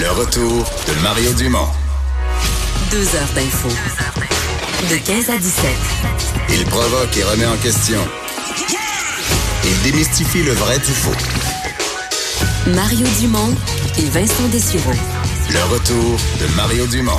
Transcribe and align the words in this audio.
Le 0.00 0.10
retour 0.12 0.64
de 0.86 1.02
Mario 1.02 1.32
Dumont. 1.34 1.66
Deux 2.90 3.06
heures 3.16 3.32
d'info. 3.34 3.68
De 4.90 4.96
15 4.96 5.30
à 5.30 5.38
17. 5.38 5.64
Il 6.54 6.64
provoque 6.66 7.16
et 7.16 7.24
remet 7.24 7.46
en 7.46 7.56
question. 7.56 7.98
Il 9.64 9.82
démystifie 9.90 10.42
le 10.44 10.52
vrai 10.52 10.78
du 10.78 10.84
faux. 10.92 11.12
Mario 12.68 13.06
Dumont 13.20 13.54
et 13.98 14.04
Vincent 14.10 14.48
Dessureau. 14.52 14.92
Le 15.50 15.62
retour 15.72 16.18
de 16.40 16.54
Mario 16.56 16.86
Dumont. 16.86 17.18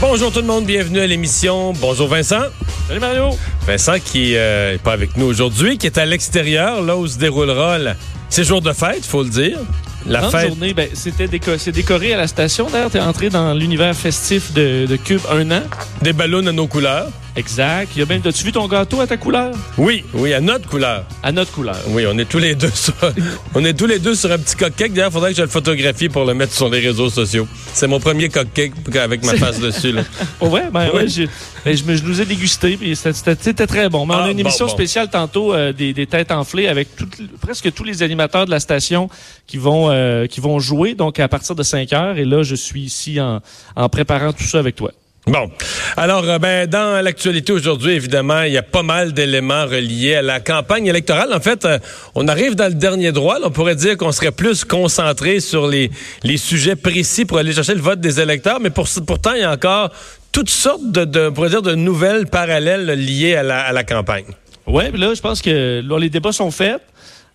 Bonjour 0.00 0.32
tout 0.32 0.40
le 0.40 0.46
monde, 0.46 0.64
bienvenue 0.66 1.00
à 1.00 1.06
l'émission. 1.06 1.72
Bonjour 1.74 2.08
Vincent. 2.08 2.42
Salut 2.88 3.00
Mario. 3.00 3.30
Vincent 3.66 3.98
qui 4.04 4.32
n'est 4.32 4.78
pas 4.82 4.92
avec 4.92 5.16
nous 5.16 5.26
aujourd'hui, 5.26 5.78
qui 5.78 5.86
est 5.86 5.98
à 5.98 6.06
l'extérieur, 6.06 6.82
là 6.82 6.96
où 6.96 7.06
se 7.06 7.18
déroulera 7.18 7.78
le- 7.78 7.92
ces 8.28 8.44
jours 8.44 8.62
de 8.62 8.72
fête, 8.72 9.04
faut 9.04 9.22
le 9.22 9.28
dire. 9.28 9.58
La 10.06 10.20
Grande 10.20 10.32
fête. 10.32 10.48
journée, 10.48 10.74
ben, 10.74 10.88
c'était 10.94 11.26
déco- 11.26 11.58
c'est 11.58 11.72
décoré 11.72 12.14
à 12.14 12.16
la 12.16 12.26
station. 12.26 12.68
D'ailleurs, 12.70 12.90
tu 12.90 12.96
es 12.96 13.00
entré 13.00 13.28
dans 13.28 13.52
l'univers 13.54 13.94
festif 13.94 14.52
de, 14.54 14.86
de 14.86 14.96
Cube 14.96 15.20
un 15.30 15.50
an. 15.50 15.62
Des 16.02 16.12
ballons 16.12 16.46
à 16.46 16.52
nos 16.52 16.66
couleurs. 16.66 17.08
Exact. 17.36 17.90
Il 17.94 18.00
y 18.00 18.02
a 18.02 18.06
même, 18.06 18.20
as-tu 18.24 18.44
vu 18.44 18.52
ton 18.52 18.66
gâteau 18.66 19.00
à 19.00 19.06
ta 19.06 19.16
couleur? 19.16 19.54
Oui, 19.78 20.04
oui, 20.14 20.34
à 20.34 20.40
notre 20.40 20.68
couleur. 20.68 21.04
À 21.22 21.30
notre 21.32 21.52
couleur. 21.52 21.76
Oui, 21.88 22.04
on 22.08 22.18
est 22.18 22.24
tous 22.28 22.38
les 22.38 22.54
deux 22.54 22.70
sur, 22.74 22.92
on 23.54 23.64
est 23.64 23.72
tous 23.74 23.86
les 23.86 23.98
deux 23.98 24.14
sur 24.14 24.30
un 24.32 24.38
petit 24.38 24.56
cupcake. 24.56 24.92
D'ailleurs, 24.92 25.10
il 25.10 25.12
faudrait 25.14 25.30
que 25.30 25.36
je 25.36 25.42
le 25.42 25.48
photographie 25.48 26.08
pour 26.08 26.24
le 26.24 26.34
mettre 26.34 26.52
sur 26.52 26.68
les 26.68 26.80
réseaux 26.80 27.08
sociaux. 27.10 27.46
C'est 27.72 27.86
mon 27.86 28.00
premier 28.00 28.28
cupcake 28.28 28.72
avec 28.96 29.24
ma 29.24 29.34
face 29.36 29.60
dessus. 29.60 29.92
Là. 29.92 30.02
Oh 30.40 30.48
ouais, 30.48 30.64
ben 30.72 30.88
Oui. 30.92 31.00
ouais, 31.00 31.08
j'ai- 31.08 31.28
ben, 31.64 31.76
je, 31.76 31.84
me- 31.84 31.94
je 31.96 32.02
nous 32.02 32.20
ai 32.20 32.24
dégusté, 32.24 32.76
puis 32.76 32.96
c'était- 32.96 33.66
très 33.66 33.88
bon. 33.88 34.06
Mais 34.06 34.14
on 34.14 34.18
Ah, 34.18 34.24
a 34.24 34.28
une 34.30 34.34
bon, 34.34 34.40
émission 34.40 34.66
bon. 34.66 34.72
spéciale 34.72 35.08
tantôt 35.10 35.52
euh, 35.54 35.72
des, 35.72 35.92
des 35.92 36.06
têtes 36.06 36.32
enflées 36.32 36.66
avec 36.66 36.96
toutes- 36.96 37.20
presque 37.40 37.72
tous 37.72 37.84
les 37.84 38.02
animateurs 38.02 38.46
de 38.46 38.50
la 38.50 38.60
station 38.60 39.08
qui 39.46 39.58
vont 39.58 39.90
euh, 39.90 40.26
qui 40.26 40.40
vont 40.40 40.58
jouer, 40.58 40.94
donc 40.94 41.20
à 41.20 41.28
partir 41.28 41.54
de 41.54 41.62
5 41.62 41.92
heures. 41.92 42.16
Et 42.18 42.24
là, 42.24 42.42
je 42.42 42.54
suis 42.54 42.80
ici 42.82 43.20
en, 43.20 43.40
en 43.76 43.88
préparant 43.88 44.32
tout 44.32 44.44
ça 44.44 44.58
avec 44.58 44.76
toi. 44.76 44.90
Bon. 45.26 45.50
Alors, 45.96 46.24
euh, 46.28 46.38
ben, 46.38 46.66
dans 46.66 47.04
l'actualité 47.04 47.52
aujourd'hui, 47.52 47.92
évidemment, 47.92 48.42
il 48.42 48.52
y 48.52 48.58
a 48.58 48.62
pas 48.62 48.82
mal 48.82 49.12
d'éléments 49.12 49.66
reliés 49.66 50.16
à 50.16 50.22
la 50.22 50.40
campagne 50.40 50.86
électorale. 50.86 51.32
En 51.34 51.40
fait, 51.40 51.64
euh, 51.64 51.78
on 52.14 52.26
arrive 52.26 52.54
dans 52.54 52.68
le 52.68 52.74
dernier 52.74 53.12
droit. 53.12 53.36
on 53.42 53.50
pourrait 53.50 53.76
dire 53.76 53.96
qu'on 53.96 54.12
serait 54.12 54.32
plus 54.32 54.64
concentré 54.64 55.40
sur 55.40 55.68
les, 55.68 55.90
les 56.24 56.38
sujets 56.38 56.74
précis 56.74 57.26
pour 57.26 57.38
aller 57.38 57.52
chercher 57.52 57.74
le 57.74 57.82
vote 57.82 58.00
des 58.00 58.18
électeurs. 58.18 58.60
Mais 58.60 58.70
pour, 58.70 58.88
pourtant, 59.06 59.32
il 59.34 59.42
y 59.42 59.44
a 59.44 59.52
encore 59.52 59.90
toutes 60.32 60.50
sortes 60.50 60.90
de, 60.90 61.04
de, 61.04 61.28
pourrait 61.28 61.50
dire, 61.50 61.62
de 61.62 61.74
nouvelles 61.74 62.26
parallèles 62.26 62.86
liées 62.86 63.36
à 63.36 63.42
la, 63.42 63.60
à 63.60 63.72
la 63.72 63.84
campagne. 63.84 64.24
Puis 64.66 65.00
là, 65.00 65.14
je 65.14 65.20
pense 65.20 65.42
que 65.42 65.82
les 65.98 66.10
débats 66.10 66.32
sont 66.32 66.50
faits. 66.50 66.80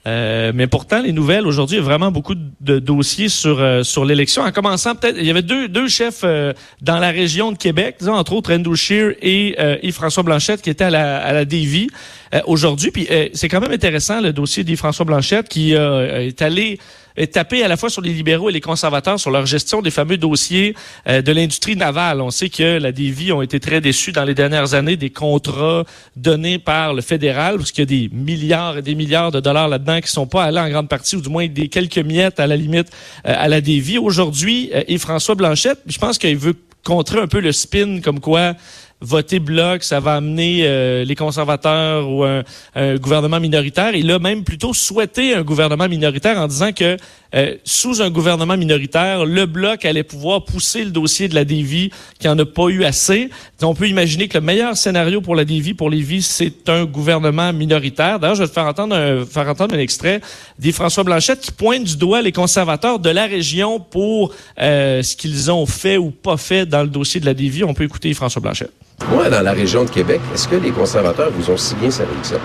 Euh, 0.08 0.52
mais 0.53 0.67
pourtant, 0.67 1.02
les 1.02 1.11
nouvelles 1.11 1.48
aujourd'hui, 1.48 1.78
il 1.78 1.80
y 1.80 1.81
a 1.81 1.86
vraiment 1.86 2.11
beaucoup 2.11 2.36
de 2.36 2.80
dossiers 2.80 3.27
sur 3.27 3.60
euh, 3.60 3.82
sur 3.82 4.05
l'élection. 4.05 4.43
En 4.43 4.52
commençant, 4.52 4.93
peut-être, 4.93 5.17
il 5.17 5.26
y 5.26 5.32
avait 5.32 5.42
deux 5.42 5.67
deux 5.67 5.88
chefs 5.88 6.21
euh, 6.23 6.54
dans 6.82 6.99
la 6.99 7.10
région 7.10 7.52
de 7.52 7.58
Québec, 7.58 7.95
disons, 7.99 8.14
entre 8.14 8.33
autres 8.33 8.54
Andrew 8.54 8.76
Scheer 8.76 9.16
et 9.21 9.55
euh, 9.60 9.77
Yves-François 9.82 10.21
Blanchette, 10.21 10.61
qui 10.61 10.70
étaient 10.70 10.83
à 10.83 10.92
la 10.92 11.17
à 11.17 11.33
la 11.33 11.45
Davie 11.45 11.89
euh, 12.36 12.42
aujourd'hui. 12.45 12.92
Puis 12.92 13.08
c'est 13.33 13.49
quand 13.49 13.61
même 13.61 13.71
intéressant 13.71 14.21
le 14.21 14.32
dossier 14.32 14.64
d'Yves-François 14.64 15.05
Blanchette 15.05 15.49
qui 15.49 15.73
est 15.73 16.42
allé 16.42 16.80
tapé 17.31 17.64
à 17.64 17.67
la 17.67 17.77
fois 17.77 17.89
sur 17.89 18.02
les 18.02 18.11
libéraux 18.11 18.49
et 18.49 18.53
les 18.53 18.61
conservateurs 18.61 19.20
sur 19.20 19.31
leur 19.31 19.45
gestion 19.45 19.81
des 19.81 19.92
fameux 19.92 20.17
dossiers 20.17 20.76
euh, 21.08 21.21
de 21.21 21.31
l'industrie 21.31 21.76
navale. 21.76 22.21
On 22.21 22.31
sait 22.31 22.49
que 22.49 22.77
la 22.77 22.92
Davie 22.92 23.31
ont 23.31 23.42
été 23.42 23.59
très 23.59 23.81
déçus 23.81 24.11
dans 24.11 24.23
les 24.23 24.33
dernières 24.33 24.73
années 24.73 24.98
des 24.98 25.09
contrats 25.09 25.83
donnés 26.15 26.59
par 26.59 26.93
le 26.93 27.02
fédéral, 27.02 27.58
parce 27.58 27.71
qu'il 27.71 27.81
y 27.81 27.83
a 27.83 28.08
des 28.08 28.09
milliards 28.14 28.77
et 28.77 28.81
des 28.81 28.95
milliards 28.95 29.31
de 29.31 29.39
dollars 29.39 29.67
là-dedans 29.67 30.02
qui 30.02 30.11
sont 30.11 30.27
pas 30.27 30.43
allés 30.43 30.59
en 30.59 30.70
grande 30.70 30.89
partie, 30.89 31.15
ou 31.15 31.21
du 31.21 31.30
moins 31.30 31.48
des 31.48 31.70
quelques 31.70 31.98
miettes 31.98 32.39
à 32.39 32.48
la 32.48 32.55
limite 32.55 32.89
euh, 33.25 33.33
à 33.36 33.48
la 33.48 33.61
Davie. 33.61 33.98
Aujourd'hui, 33.98 34.70
euh, 34.73 34.83
et 34.87 34.98
François 34.98 35.36
Blanchette, 35.36 35.80
je 35.87 35.98
pense 35.98 36.17
qu'il 36.17 36.37
veut 36.37 36.55
contrer 36.83 37.20
un 37.20 37.27
peu 37.27 37.39
le 37.39 37.52
spin 37.52 37.99
comme 38.02 38.20
quoi 38.20 38.54
voter 39.02 39.39
bloc, 39.39 39.83
ça 39.83 40.00
va 40.00 40.16
amener 40.16 40.61
euh, 40.64 41.04
les 41.04 41.16
conservateurs 41.16 42.10
ou 42.10 42.23
un, 42.23 42.44
gouvernement 42.95 43.39
minoritaire. 43.39 43.95
Il 43.95 44.10
a 44.11 44.20
même 44.20 44.44
plutôt 44.44 44.73
souhaité 44.73 45.33
un 45.33 45.44
gouvernement 45.44 45.88
minoritaire 45.88 46.38
en 46.38 46.48
disant 46.48 46.72
que 46.72 46.98
euh, 47.36 47.55
sous 47.66 48.02
un 48.02 48.10
gouvernement 48.10 48.55
minoritaire, 48.55 49.26
le 49.26 49.45
bloc 49.45 49.84
allait 49.84 50.04
pouvoir 50.04 50.45
pousser 50.45 50.86
le 50.86 50.92
dossier 50.92 51.28
de 51.28 51.36
la 51.36 51.44
Davie 51.44 51.92
qui 52.17 52.30
en 52.30 52.39
a 52.39 52.45
pas 52.45 52.67
eu 52.67 52.86
assez. 52.86 53.30
On 53.61 53.76
peut 53.76 53.89
imaginer 53.89 54.28
que 54.28 54.38
le 54.38 54.44
meilleur 54.44 54.78
scénario 54.78 55.20
pour 55.20 55.36
la 55.36 55.44
Davie, 55.44 55.73
pour 55.73 55.89
Lévis, 55.89 56.22
c'est 56.22 56.70
un 56.70 56.86
gouvernement 56.86 57.52
minoritaire. 57.52 58.20
D'ailleurs, 58.20 58.36
je 58.36 58.44
vais 58.44 58.48
te 58.48 58.54
faire 58.54 58.66
entendre 58.66 58.95
un, 58.95 59.26
faire 59.26 59.50
entendre 59.50 59.76
un 59.76 59.80
extrait 59.80 60.22
des 60.60 60.72
François 60.72 61.04
Blanchette 61.04 61.42
qui 61.42 61.52
pointe 61.52 61.84
du 61.84 61.98
doigt 61.98 62.22
les 62.22 62.32
conservateurs 62.32 63.00
de 63.00 63.10
la 63.10 63.26
région 63.26 63.80
pour 63.80 64.34
euh, 64.60 65.04
ce 65.04 65.16
qu'ils 65.16 65.52
ont 65.52 65.66
fait 65.66 65.98
ou 65.98 66.11
pas 66.11 66.38
fait 66.38 66.66
dans 66.66 66.84
le 66.84 66.89
dossier 66.89 67.20
de 67.20 67.26
la 67.26 67.34
Davie. 67.34 67.64
On 67.64 67.73
peut 67.73 67.84
écouter 67.84 68.14
François 68.14 68.42
Blanchette. 68.42 68.85
Moi, 69.11 69.30
dans 69.30 69.42
la 69.42 69.52
région 69.54 69.83
de 69.83 69.89
Québec, 69.89 70.20
est-ce 70.33 70.48
que 70.48 70.56
les 70.56 70.72
conservateurs 70.72 71.30
vous 71.32 71.50
ont 71.52 71.58
si 71.58 71.76
bien 71.76 71.92
servi 71.92 72.16
que 72.22 72.28
ça? 72.28 72.36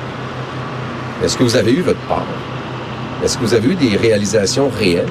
Est-ce 1.22 1.37
que 1.37 1.43
vous 1.43 1.56
avez 1.56 1.72
eu 1.72 1.81
votre 1.81 2.00
part? 2.00 2.27
Est-ce 3.25 3.38
que 3.38 3.44
vous 3.44 3.55
avez 3.55 3.69
eu 3.69 3.75
des 3.75 3.97
réalisations 3.97 4.69
réelles? 4.69 5.09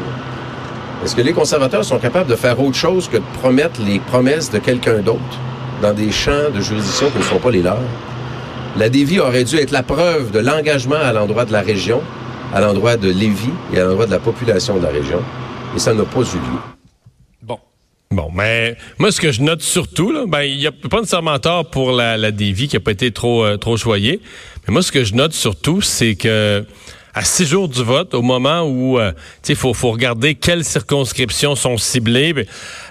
Est-ce 1.04 1.16
que 1.16 1.22
les 1.22 1.34
conservateurs 1.34 1.86
sont 1.86 1.98
capables 1.98 2.30
de 2.30 2.36
faire 2.36 2.60
autre 2.60 2.76
chose 2.76 3.08
que 3.08 3.18
de 3.18 3.24
promettre 3.40 3.82
les 3.86 4.00
promesses 4.00 4.52
de 4.52 4.60
quelqu'un 4.60 5.00
d'autre 5.00 5.20
dans 5.82 5.94
des 5.94 6.12
champs 6.12 6.50
de 6.54 6.60
juridiction 6.60 7.10
qui 7.10 7.20
ne 7.20 7.24
sont 7.24 7.40
pas 7.40 7.52
les 7.52 7.62
leurs? 7.62 7.78
La 8.78 8.90
dévie 8.90 9.20
aurait 9.20 9.44
dû 9.44 9.58
être 9.58 9.72
la 9.72 9.84
preuve 9.84 10.32
de 10.32 10.40
l'engagement 10.40 10.96
à 11.02 11.14
l'endroit 11.14 11.46
de 11.46 11.52
la 11.52 11.62
région, 11.62 12.02
à 12.54 12.62
l'endroit 12.62 12.98
de 12.98 13.10
Lévis 13.10 13.54
et 13.74 13.80
à 13.80 13.86
l'endroit 13.86 14.06
de 14.06 14.12
la 14.12 14.20
population 14.20 14.78
de 14.78 14.84
la 14.84 14.90
région. 14.90 15.22
Et 15.76 15.80
ça 15.80 15.94
n'a 15.94 16.04
pas 16.04 16.22
eu 16.22 16.38
lieu. 16.38 16.79
Bon. 18.12 18.32
Mais 18.34 18.76
moi, 18.98 19.12
ce 19.12 19.22
que 19.22 19.32
je 19.32 19.44
note 19.44 19.62
surtout, 19.62 20.12
là, 20.12 20.24
ben, 20.28 20.42
il 20.42 20.58
n'y 20.58 20.66
a 20.66 20.72
pas 20.72 20.98
nécessairement 20.98 21.38
tort 21.38 21.70
pour 21.70 21.92
la, 21.92 22.18
la 22.18 22.32
Davie 22.32 22.68
qui 22.68 22.76
n'a 22.76 22.80
pas 22.80 22.90
été 22.90 23.12
trop, 23.12 23.46
euh, 23.46 23.58
trop 23.58 23.78
choyée. 23.78 24.20
Mais 24.68 24.74
moi, 24.74 24.82
ce 24.82 24.92
que 24.92 25.04
je 25.04 25.14
note 25.14 25.34
surtout, 25.34 25.82
c'est 25.82 26.16
que 26.16 26.66
à 27.14 27.24
six 27.24 27.46
jours 27.46 27.70
du 27.70 27.84
vote, 27.84 28.16
au 28.16 28.24
moment 28.24 28.62
où 28.64 28.98
euh, 28.98 29.12
il 29.48 29.56
faut, 29.56 29.76
faut 29.76 29.92
regarder 29.92 30.34
quelles 30.34 30.64
circonscriptions 30.64 31.54
sont 31.54 31.78
ciblées, 31.78 32.34
ben, 32.34 32.46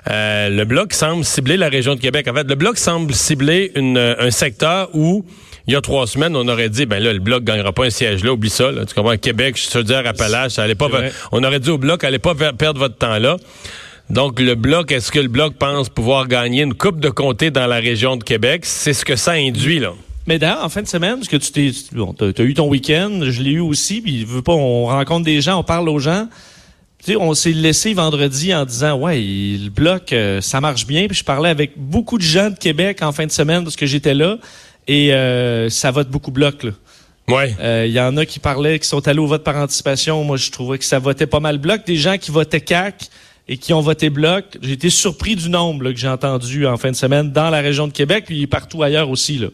euh, 0.08 0.50
le 0.50 0.64
Bloc 0.64 0.92
semble 0.92 1.24
cibler 1.24 1.56
la 1.56 1.68
région 1.68 1.96
de 1.96 2.00
Québec. 2.00 2.28
En 2.28 2.34
fait, 2.34 2.48
le 2.48 2.54
Bloc 2.54 2.78
semble 2.78 3.12
cibler 3.12 3.72
une, 3.74 3.98
un 3.98 4.30
secteur 4.30 4.88
où 4.94 5.24
il 5.66 5.72
y 5.72 5.76
a 5.76 5.80
trois 5.80 6.06
semaines, 6.06 6.36
on 6.36 6.46
aurait 6.46 6.68
dit, 6.68 6.86
ben 6.86 7.02
là, 7.02 7.12
le 7.12 7.18
Bloc 7.18 7.42
gagnera 7.42 7.72
pas 7.72 7.86
un 7.86 7.90
siège 7.90 8.22
là, 8.22 8.32
oublie 8.32 8.50
ça. 8.50 8.70
Là. 8.70 8.86
Tu 8.86 8.94
comprends? 8.94 9.16
Québec, 9.16 9.56
je 9.56 9.80
dis, 9.80 9.94
Appalaches, 9.94 10.52
ça 10.52 10.62
allait 10.62 10.76
pas, 10.76 10.86
on 11.32 11.42
aurait 11.42 11.58
dit 11.58 11.70
au 11.70 11.78
Bloc, 11.78 12.04
allez 12.04 12.20
pas 12.20 12.36
perdre 12.36 12.78
votre 12.78 12.96
temps 12.96 13.18
là. 13.18 13.36
Donc, 14.10 14.41
le 14.41 14.54
Bloc, 14.54 14.91
est-ce 14.91 15.12
que 15.12 15.19
le 15.19 15.28
Bloc 15.28 15.54
pense 15.54 15.91
pouvoir 15.91 16.28
gagner 16.28 16.62
une 16.62 16.74
coupe 16.74 16.98
de 16.98 17.10
comté 17.10 17.50
dans 17.50 17.66
la 17.66 17.76
région 17.76 18.16
de 18.16 18.24
Québec? 18.24 18.64
C'est 18.64 18.94
ce 18.94 19.04
que 19.04 19.16
ça 19.16 19.32
induit, 19.32 19.78
là. 19.78 19.93
Mais 20.26 20.38
d'ailleurs, 20.38 20.64
en 20.64 20.69
fin 20.69 20.82
de 20.82 20.88
semaine, 20.88 21.16
parce 21.16 21.28
que 21.28 21.37
tu 21.37 21.52
t'es, 21.52 21.70
bon, 21.93 22.12
t'as, 22.12 22.32
t'as 22.32 22.43
eu 22.43 22.55
ton 22.55 22.69
week-end, 22.69 23.20
je 23.22 23.43
l'ai 23.43 23.52
eu 23.52 23.60
aussi, 23.60 24.00
puis 24.00 24.26
pas, 24.44 24.52
on 24.52 24.87
rencontre 24.87 25.25
des 25.25 25.40
gens, 25.40 25.58
on 25.58 25.62
parle 25.62 25.88
aux 25.88 25.99
gens. 25.99 26.26
Tu 27.05 27.12
sais, 27.12 27.16
on 27.16 27.32
s'est 27.34 27.52
laissé 27.52 27.94
vendredi 27.94 28.55
en 28.55 28.64
disant, 28.64 28.99
ouais, 28.99 29.20
le 29.20 29.70
bloc, 29.70 30.12
euh, 30.12 30.40
ça 30.40 30.60
marche 30.60 30.87
bien. 30.87 31.06
Puis 31.06 31.19
je 31.19 31.25
parlais 31.25 31.49
avec 31.49 31.72
beaucoup 31.76 32.19
de 32.19 32.22
gens 32.22 32.50
de 32.50 32.58
Québec 32.58 33.02
en 33.02 33.12
fin 33.12 33.25
de 33.25 33.31
semaine 33.31 33.62
parce 33.62 33.76
que 33.76 33.87
j'étais 33.87 34.14
là, 34.14 34.38
et 34.87 35.12
euh, 35.12 35.70
ça 35.70 35.90
vote 35.90 36.08
beaucoup 36.08 36.31
bloc. 36.31 36.62
Là. 36.62 36.70
Ouais. 37.28 37.55
Euh, 37.60 37.84
Il 37.87 37.93
y 37.93 38.00
en 38.00 38.16
a 38.16 38.26
qui 38.26 38.38
parlaient, 38.38 38.78
qui 38.78 38.88
sont 38.88 39.06
allés 39.06 39.20
au 39.20 39.26
vote 39.26 39.44
par 39.44 39.56
anticipation. 39.56 40.25
Moi, 40.25 40.38
je 40.38 40.50
trouvais 40.50 40.78
que 40.78 40.84
ça 40.84 40.99
votait 40.99 41.26
pas 41.26 41.40
mal 41.40 41.58
bloc. 41.58 41.87
Des 41.87 41.96
gens 41.96 42.19
qui 42.19 42.31
votaient 42.31 42.60
CAC 42.60 43.08
et 43.48 43.56
qui 43.56 43.72
ont 43.72 43.80
voté 43.80 44.10
bloc. 44.10 44.44
J'ai 44.62 44.72
été 44.72 44.90
surpris 44.90 45.36
du 45.36 45.48
nombre 45.48 45.84
là, 45.84 45.92
que 45.92 45.98
j'ai 45.98 46.08
entendu 46.08 46.66
en 46.66 46.76
fin 46.76 46.90
de 46.90 46.96
semaine 46.96 47.32
dans 47.32 47.50
la 47.50 47.60
région 47.60 47.86
de 47.86 47.92
Québec, 47.92 48.24
puis 48.26 48.46
partout 48.46 48.82
ailleurs 48.82 49.08
aussi. 49.10 49.38
Là. 49.38 49.48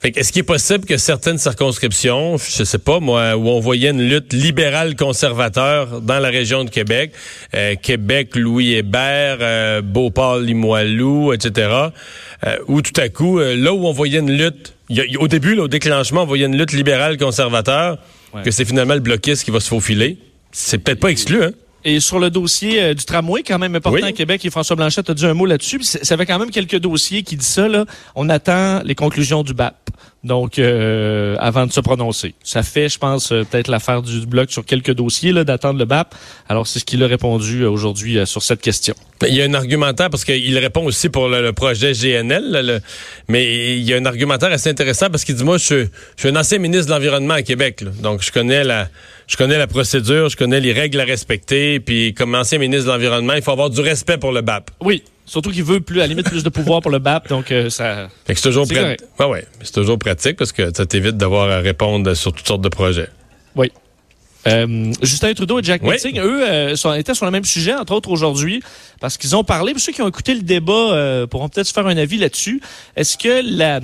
Fait 0.00 0.12
que 0.12 0.20
est-ce 0.20 0.32
qu'il 0.32 0.40
est 0.40 0.42
possible 0.42 0.84
que 0.84 0.98
certaines 0.98 1.38
circonscriptions, 1.38 2.36
je 2.36 2.62
sais 2.64 2.78
pas 2.78 3.00
moi, 3.00 3.36
où 3.36 3.48
on 3.48 3.58
voyait 3.60 3.90
une 3.90 4.06
lutte 4.06 4.32
libérale 4.34 4.96
conservateur 4.96 6.02
dans 6.02 6.18
la 6.18 6.28
région 6.28 6.64
de 6.64 6.68
Québec, 6.70 7.12
euh, 7.54 7.74
Québec, 7.80 8.36
Louis 8.36 8.74
Hébert, 8.74 9.38
euh, 9.40 9.80
Beauport, 9.80 10.38
Limoilou, 10.40 11.32
etc., 11.32 11.70
euh, 12.46 12.56
où 12.68 12.82
tout 12.82 13.00
à 13.00 13.08
coup, 13.08 13.38
euh, 13.38 13.56
là 13.56 13.72
où 13.72 13.86
on 13.86 13.92
voyait 13.92 14.18
une 14.18 14.36
lutte 14.36 14.74
y 14.90 15.00
a- 15.00 15.06
y 15.06 15.16
au 15.16 15.26
début, 15.28 15.54
là, 15.54 15.62
au 15.62 15.68
déclenchement, 15.68 16.24
on 16.24 16.26
voyait 16.26 16.44
une 16.46 16.58
lutte 16.58 16.72
libérale-conservateur, 16.72 17.98
Ouais. 18.34 18.42
que 18.42 18.50
c'est 18.50 18.64
finalement 18.66 18.94
le 18.94 19.00
bloquiste 19.00 19.44
qui 19.44 19.50
va 19.50 19.60
se 19.60 19.68
faufiler. 19.68 20.18
C'est 20.52 20.78
peut-être 20.78 21.00
pas 21.00 21.08
exclu, 21.10 21.42
hein? 21.42 21.52
Et 21.86 22.00
sur 22.00 22.18
le 22.18 22.30
dossier 22.30 22.82
euh, 22.82 22.94
du 22.94 23.04
tramway, 23.04 23.42
quand 23.42 23.58
même 23.58 23.74
important 23.74 23.98
Oui. 24.02 24.08
à 24.08 24.12
Québec, 24.12 24.44
et 24.44 24.50
François 24.50 24.74
Blanchette 24.76 25.10
a 25.10 25.14
dit 25.14 25.26
un 25.26 25.34
mot 25.34 25.44
là-dessus. 25.46 25.80
Ça 25.82 26.16
fait 26.16 26.24
quand 26.26 26.38
même 26.38 26.50
quelques 26.50 26.78
dossiers 26.78 27.22
qui 27.22 27.36
disent 27.36 27.46
ça. 27.48 27.68
Là. 27.68 27.84
On 28.14 28.28
attend 28.30 28.80
les 28.84 28.94
conclusions 28.94 29.42
du 29.42 29.52
BAP. 29.54 29.76
Donc, 30.24 30.58
euh, 30.58 31.36
avant 31.38 31.66
de 31.66 31.72
se 31.72 31.80
prononcer. 31.80 32.34
Ça 32.42 32.62
fait, 32.62 32.88
je 32.88 32.98
pense, 32.98 33.30
euh, 33.30 33.44
peut-être 33.44 33.68
l'affaire 33.68 34.00
du 34.00 34.24
bloc 34.26 34.50
sur 34.50 34.64
quelques 34.64 34.92
dossiers 34.94 35.32
là, 35.32 35.44
d'attendre 35.44 35.78
le 35.78 35.84
BAP. 35.84 36.14
Alors, 36.48 36.66
c'est 36.66 36.78
ce 36.78 36.86
qu'il 36.86 37.02
a 37.02 37.06
répondu 37.06 37.60
euh, 37.64 37.68
aujourd'hui 37.70 38.16
sur 38.26 38.42
cette 38.42 38.62
question. 38.62 38.94
Il 39.28 39.34
y 39.34 39.42
a 39.42 39.44
un 39.44 39.52
argumentaire 39.52 40.08
parce 40.08 40.24
qu'il 40.24 40.56
répond 40.58 40.84
aussi 40.86 41.10
pour 41.10 41.28
le, 41.28 41.42
le 41.42 41.52
projet 41.52 41.92
GNL, 41.92 42.50
là, 42.50 42.62
le- 42.62 42.80
mais 43.28 43.76
il 43.76 43.82
y 43.84 43.92
a 43.92 43.98
un 43.98 44.06
argumentaire 44.06 44.50
assez 44.50 44.70
intéressant 44.70 45.10
parce 45.10 45.24
qu'il 45.24 45.34
dit 45.34 45.44
moi 45.44 45.58
je, 45.58 45.64
suis- 45.64 45.88
je 46.16 46.20
suis 46.20 46.28
un 46.30 46.36
ancien 46.36 46.58
ministre 46.58 46.86
de 46.86 46.92
l'environnement 46.92 47.34
à 47.34 47.42
Québec, 47.42 47.82
là. 47.82 47.90
donc 48.02 48.22
je 48.22 48.32
connais 48.32 48.64
la 48.64 48.88
je 49.26 49.36
connais 49.36 49.58
la 49.58 49.66
procédure, 49.66 50.28
je 50.28 50.36
connais 50.36 50.60
les 50.60 50.72
règles 50.72 51.00
à 51.00 51.04
respecter, 51.04 51.80
puis 51.80 52.14
comme 52.14 52.34
ancien 52.34 52.58
ministre 52.58 52.86
de 52.86 52.92
l'environnement, 52.92 53.34
il 53.34 53.42
faut 53.42 53.50
avoir 53.52 53.70
du 53.70 53.80
respect 53.80 54.18
pour 54.18 54.32
le 54.32 54.40
BAP. 54.42 54.70
Oui, 54.82 55.02
surtout 55.26 55.50
qu'il 55.50 55.64
veut 55.64 55.80
plus, 55.80 55.98
à 56.00 56.02
la 56.02 56.08
limite, 56.08 56.28
plus 56.28 56.42
de 56.44 56.48
pouvoir 56.50 56.80
pour 56.82 56.90
le 56.90 56.98
BAP. 56.98 57.28
Donc, 57.28 57.50
euh, 57.50 57.70
ça... 57.70 58.08
Fait 58.26 58.34
que 58.34 58.40
c'est 58.40 58.48
toujours 58.48 58.66
C'est 58.66 58.74
prat- 58.74 58.82
correct. 58.82 59.04
Ouais, 59.32 59.46
c'est 59.62 59.74
toujours 59.74 59.98
pratique 59.98 60.36
parce 60.36 60.52
que 60.52 60.74
ça 60.74 60.86
t'évite 60.86 61.16
d'avoir 61.16 61.50
à 61.50 61.58
répondre 61.58 62.12
sur 62.14 62.32
toutes 62.32 62.46
sortes 62.46 62.62
de 62.62 62.68
projets. 62.68 63.08
Oui. 63.56 63.70
Euh, 64.46 64.92
Justin 65.00 65.32
Trudeau 65.32 65.58
et 65.58 65.62
Jack 65.62 65.80
Oui. 65.82 65.96
Eux, 66.18 66.46
euh, 66.46 66.76
sont, 66.76 66.92
étaient 66.92 67.14
sur 67.14 67.24
le 67.24 67.30
même 67.30 67.44
sujet, 67.46 67.74
entre 67.74 67.94
autres 67.94 68.10
aujourd'hui, 68.10 68.62
parce 69.00 69.16
qu'ils 69.16 69.34
ont 69.34 69.44
parlé. 69.44 69.72
Pour 69.72 69.80
ceux 69.80 69.92
qui 69.92 70.02
ont 70.02 70.08
écouté 70.08 70.34
le 70.34 70.42
débat 70.42 70.72
euh, 70.92 71.26
pourront 71.26 71.48
peut-être 71.48 71.66
se 71.66 71.72
faire 71.72 71.86
un 71.86 71.96
avis 71.96 72.18
là-dessus. 72.18 72.60
Est-ce 72.94 73.16
que 73.16 73.40
la, 73.42 73.80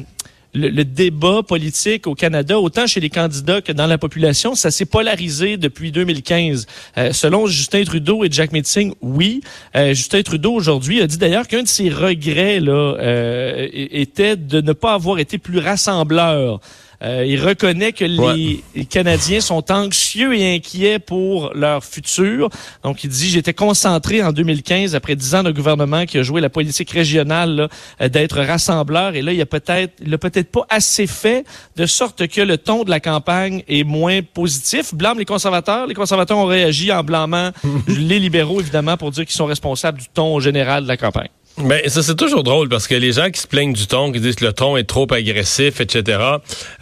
le, 0.54 0.68
le 0.68 0.84
débat 0.84 1.42
politique 1.42 2.06
au 2.06 2.14
Canada, 2.14 2.58
autant 2.58 2.86
chez 2.86 3.00
les 3.00 3.10
candidats 3.10 3.60
que 3.60 3.72
dans 3.72 3.86
la 3.86 3.98
population, 3.98 4.54
ça 4.54 4.70
s'est 4.70 4.84
polarisé 4.84 5.56
depuis 5.56 5.92
2015? 5.92 6.66
Euh, 6.98 7.12
selon 7.12 7.46
Justin 7.46 7.84
Trudeau 7.84 8.24
et 8.24 8.28
Jack 8.30 8.52
Metzing, 8.52 8.94
oui. 9.00 9.40
Euh, 9.76 9.94
Justin 9.94 10.22
Trudeau 10.22 10.52
aujourd'hui 10.52 11.00
a 11.00 11.06
dit 11.06 11.18
d'ailleurs 11.18 11.46
qu'un 11.46 11.62
de 11.62 11.68
ses 11.68 11.88
regrets 11.88 12.60
là 12.60 12.96
euh, 12.98 13.68
était 13.72 14.36
de 14.36 14.60
ne 14.60 14.72
pas 14.72 14.94
avoir 14.94 15.18
été 15.18 15.38
plus 15.38 15.58
rassembleur. 15.58 16.60
Euh, 17.02 17.24
il 17.26 17.42
reconnaît 17.42 17.92
que 17.92 18.04
les, 18.04 18.18
Ouais. 18.18 18.60
les 18.74 18.84
Canadiens 18.84 19.40
sont 19.40 19.72
anxieux 19.72 20.36
et 20.36 20.54
inquiets 20.56 20.98
pour 20.98 21.52
leur 21.54 21.82
futur. 21.82 22.50
Donc, 22.84 23.04
il 23.04 23.10
dit, 23.10 23.30
j'étais 23.30 23.54
concentré 23.54 24.22
en 24.22 24.32
2015, 24.32 24.94
après 24.94 25.16
dix 25.16 25.34
ans 25.34 25.42
de 25.42 25.50
gouvernement 25.50 26.04
qui 26.04 26.18
a 26.18 26.22
joué 26.22 26.40
la 26.42 26.50
politique 26.50 26.90
régionale, 26.90 27.68
euh, 28.00 28.08
d'être 28.08 28.38
rassembleur. 28.40 29.14
Et 29.14 29.22
là, 29.22 29.32
il 29.32 29.40
a 29.40 29.46
peut-être, 29.46 29.94
il 30.04 30.12
a 30.12 30.18
peut-être 30.18 30.50
pas 30.50 30.66
assez 30.68 31.06
fait, 31.06 31.44
de 31.76 31.86
sorte 31.86 32.26
que 32.28 32.40
le 32.42 32.58
ton 32.58 32.84
de 32.84 32.90
la 32.90 33.00
campagne 33.00 33.62
est 33.66 33.84
moins 33.84 34.20
positif. 34.22 34.94
Blâme 34.94 35.18
les 35.18 35.24
conservateurs. 35.24 35.86
Les 35.86 35.94
conservateurs 35.94 36.36
ont 36.38 36.46
réagi 36.46 36.92
en 36.92 37.02
blâmant 37.02 37.50
les 37.88 38.18
libéraux, 38.18 38.60
évidemment, 38.60 38.96
pour 38.96 39.10
dire 39.10 39.24
qu'ils 39.24 39.36
sont 39.36 39.46
responsables 39.46 39.98
du 39.98 40.06
ton 40.12 40.38
général 40.40 40.82
de 40.82 40.88
la 40.88 40.96
campagne. 40.96 41.28
Ben, 41.64 41.80
ça, 41.88 42.02
c'est 42.02 42.16
toujours 42.16 42.42
drôle 42.42 42.68
parce 42.68 42.86
que 42.88 42.94
les 42.94 43.12
gens 43.12 43.30
qui 43.30 43.40
se 43.40 43.46
plaignent 43.46 43.72
du 43.72 43.86
ton, 43.86 44.12
qui 44.12 44.20
disent 44.20 44.36
que 44.36 44.44
le 44.46 44.52
ton 44.52 44.76
est 44.76 44.84
trop 44.84 45.06
agressif, 45.12 45.80
etc., 45.80 46.18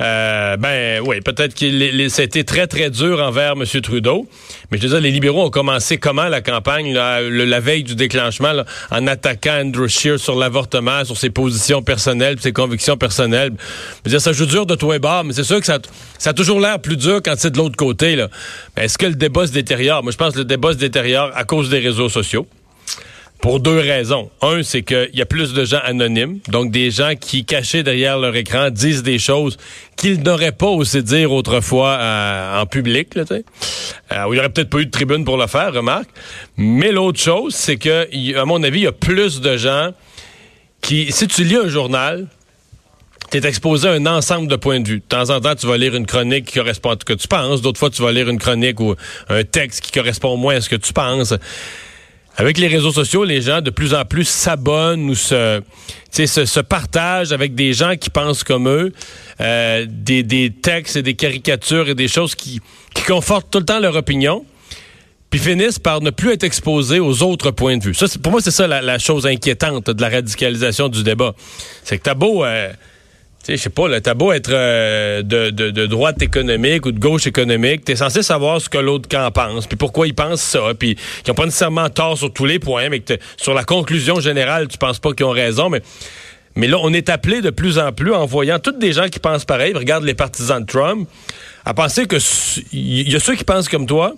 euh, 0.01 0.57
ben, 0.57 1.01
oui, 1.07 1.21
peut-être 1.21 1.55
que 1.55 2.21
été 2.23 2.45
très, 2.45 2.67
très 2.67 2.91
dur 2.91 3.21
envers 3.21 3.53
M. 3.53 3.65
Trudeau. 3.81 4.29
Mais 4.71 4.79
je 4.79 4.83
veux 4.83 4.89
dire, 4.91 5.01
les 5.01 5.11
libéraux 5.11 5.45
ont 5.47 5.51
commencé 5.51 5.99
comment 5.99 6.29
la 6.29 6.41
campagne, 6.41 6.93
le- 6.95 7.45
la 7.45 7.61
veille 7.61 7.83
du 7.83 7.95
déclenchement, 7.95 8.53
en 8.91 9.07
attaquant 9.07 9.61
Andrew 9.65 9.89
Scheer 9.89 10.19
sur 10.19 10.37
l'avortement, 10.37 11.05
sur 11.05 11.17
ses 11.17 11.31
positions 11.31 11.83
personnelles, 11.83 12.37
ses 12.41 12.53
convictions 12.53 12.97
personnelles. 12.97 13.53
Je 14.05 14.11
veux 14.11 14.11
dire, 14.11 14.21
ça 14.21 14.33
joue 14.33 14.47
dur 14.47 14.67
de 14.67 14.75
toi 14.75 14.97
et 14.97 14.99
bas, 14.99 15.23
mais 15.25 15.33
c'est 15.33 15.45
sûr 15.45 15.61
que 15.61 15.67
ça, 15.67 15.79
ça 16.19 16.31
a 16.31 16.35
toujours 16.35 16.61
l'air 16.61 16.79
plus 16.81 16.97
dur 16.97 17.21
quand 17.25 17.35
c'est 17.37 17.51
de 17.51 17.59
l'autre 17.59 17.77
côté, 17.77 18.17
est-ce 18.77 18.99
que 18.99 19.07
le 19.07 19.15
débat 19.15 19.47
se 19.47 19.53
détériore? 19.53 20.03
Moi, 20.03 20.13
je 20.13 20.17
pense 20.17 20.35
que 20.35 20.39
le 20.39 20.45
débat 20.45 20.73
se 20.73 20.79
détériore 20.79 21.31
à 21.35 21.45
cause 21.45 21.69
des 21.71 21.79
réseaux 21.79 22.09
sociaux. 22.09 22.47
Pour 23.41 23.61
deux 23.61 23.79
raisons. 23.79 24.31
Un, 24.43 24.65
c'est 24.65 24.83
qu'il 24.83 25.11
y 25.15 25.23
a 25.23 25.27
plus 25.27 25.55
de 25.55 25.65
gens 25.65 25.79
anonymes, 25.85 26.41
donc 26.49 26.73
des 26.73 26.91
gens 26.91 27.15
qui, 27.15 27.45
cachés 27.45 27.85
derrière 27.85 28.19
leur 28.19 28.35
écran, 28.35 28.71
disent 28.71 29.05
des 29.05 29.21
choses 29.21 29.57
qu'ils 29.97 30.23
n'auraient 30.23 30.53
pas 30.53 30.67
osé 30.67 31.03
dire 31.03 31.31
autrefois 31.31 31.91
euh, 31.91 32.61
en 32.61 32.67
public, 32.67 33.15
là. 33.15 33.23
Euh, 33.31 34.25
où 34.25 34.33
il 34.33 34.37
n'y 34.37 34.39
aurait 34.41 34.49
peut-être 34.49 34.71
pas 34.71 34.79
eu 34.79 34.87
de 34.87 34.91
tribune 34.91 35.25
pour 35.25 35.37
le 35.37 35.47
faire, 35.47 35.73
remarque. 35.73 36.09
Mais 36.57 36.91
l'autre 36.91 37.21
chose, 37.21 37.55
c'est 37.55 37.77
que, 37.77 38.09
à 38.37 38.45
mon 38.45 38.63
avis, 38.65 38.81
il 38.81 38.85
y 38.85 38.89
a 38.89 38.93
plus 38.93 39.41
de 39.41 39.57
gens 39.57 39.93
qui, 40.81 41.13
si 41.13 41.29
tu 41.29 41.45
lis 41.45 41.57
un 41.57 41.69
journal, 41.69 42.27
tu 43.31 43.37
es 43.37 43.47
exposé 43.47 43.89
à 43.89 43.93
un 43.93 44.07
ensemble 44.07 44.49
de 44.49 44.57
points 44.57 44.81
de 44.81 44.89
vue. 44.89 44.99
De 44.99 45.05
temps 45.05 45.31
en 45.31 45.41
temps, 45.41 45.55
tu 45.55 45.67
vas 45.67 45.77
lire 45.77 45.95
une 45.95 46.07
chronique 46.07 46.47
qui 46.47 46.59
correspond 46.59 46.91
à 46.91 46.97
ce 46.99 47.05
que 47.05 47.13
tu 47.13 47.29
penses. 47.29 47.61
D'autres 47.63 47.79
fois, 47.79 47.91
tu 47.91 48.03
vas 48.03 48.11
lire 48.11 48.29
une 48.29 48.39
chronique 48.39 48.81
ou 48.81 48.95
un 49.29 49.45
texte 49.45 49.83
qui 49.83 49.93
correspond 49.93 50.37
moins 50.37 50.57
à 50.57 50.61
ce 50.61 50.69
que 50.69 50.77
tu 50.77 50.93
penses. 50.93 51.35
Avec 52.41 52.57
les 52.57 52.69
réseaux 52.69 52.93
sociaux, 52.93 53.25
les 53.25 53.43
gens 53.43 53.61
de 53.61 53.71
plus 53.71 53.95
en 53.95 54.05
plus 54.05 54.25
s'abonnent 54.25 55.11
ou 55.11 55.17
se, 55.17 55.61
se, 56.13 56.27
se 56.27 56.61
partagent 56.61 57.33
avec 57.33 57.57
des 57.57 57.73
gens 57.73 57.97
qui 57.97 58.11
pensent 58.11 58.45
comme 58.45 58.69
eux, 58.69 58.93
euh, 59.41 59.85
des, 59.89 60.23
des 60.23 60.51
textes 60.51 60.95
et 60.95 61.03
des 61.03 61.15
caricatures 61.15 61.89
et 61.89 61.97
des 61.97 62.07
choses 62.07 62.37
qui, 62.37 62.61
qui 62.95 63.03
confortent 63.03 63.51
tout 63.51 63.59
le 63.59 63.65
temps 63.65 63.81
leur 63.81 63.97
opinion, 63.97 64.47
puis 65.31 65.41
finissent 65.41 65.81
par 65.81 66.01
ne 66.01 66.11
plus 66.11 66.31
être 66.31 66.45
exposés 66.45 67.01
aux 67.01 67.25
autres 67.25 67.51
points 67.51 67.77
de 67.77 67.83
vue. 67.83 67.95
Ça, 67.95 68.07
pour 68.23 68.31
moi, 68.31 68.41
c'est 68.41 68.53
ça 68.53 68.69
la, 68.69 68.83
la 68.83 69.01
chose 69.01 69.27
inquiétante 69.27 69.91
de 69.91 70.01
la 70.01 70.09
radicalisation 70.09 70.89
du 70.89 71.03
débat. 71.03 71.35
C'est 71.83 71.99
que 71.99 72.05
t'as 72.05 72.15
beau... 72.15 72.45
euh, 72.45 72.73
je 73.57 73.63
sais 73.63 73.71
pas, 73.71 73.89
là, 73.89 74.01
t'as 74.01 74.15
beau 74.15 74.33
être 74.33 74.51
euh, 74.53 75.23
de, 75.23 75.87
droite 75.87 76.21
économique 76.23 76.87
ou 76.87 76.93
de 76.93 76.99
gauche 76.99 77.27
économique, 77.27 77.85
t'es 77.85 77.97
censé 77.97 78.23
savoir 78.23 78.61
ce 78.61 78.69
que 78.69 78.79
l'autre 78.79 79.09
camp 79.09 79.31
pense, 79.33 79.67
puis 79.67 79.77
pourquoi 79.77 80.07
il 80.07 80.15
pense 80.15 80.41
ça, 80.41 80.61
puis 80.79 80.97
qu'ils 81.25 81.33
ont 81.33 81.35
pas 81.35 81.47
nécessairement 81.47 81.89
tort 81.89 82.19
sur 82.19 82.33
tous 82.33 82.45
les 82.45 82.59
points, 82.59 82.89
mais 82.89 83.01
que 83.01 83.15
sur 83.37 83.55
la 83.55 83.65
conclusion 83.65 84.21
générale, 84.21 84.69
tu 84.69 84.79
penses 84.79 84.99
pas 84.99 85.13
qu'ils 85.13 85.27
ont 85.27 85.31
raison, 85.31 85.71
mais 86.57 86.67
là, 86.67 86.79
on 86.83 86.93
est 86.93 87.09
appelé 87.09 87.41
de 87.41 87.51
plus 87.51 87.79
en 87.79 87.93
plus, 87.93 88.13
en 88.13 88.27
voyant 88.27 88.59
toutes 88.59 88.79
des 88.79 88.93
gens 88.93 89.09
qui 89.09 89.19
pensent 89.19 89.45
pareil, 89.45 89.73
regarde 89.75 90.05
les 90.05 90.15
partisans 90.15 90.61
de 90.61 90.67
Trump, 90.67 91.09
à 91.65 91.75
penser 91.75 92.07
que 92.07 92.17
il 92.73 93.11
y 93.11 93.17
a 93.17 93.21
ceux 93.21 93.35
qui 93.35 93.45
pensent 93.45 93.69
comme 93.69 93.87
toi, 93.87 94.15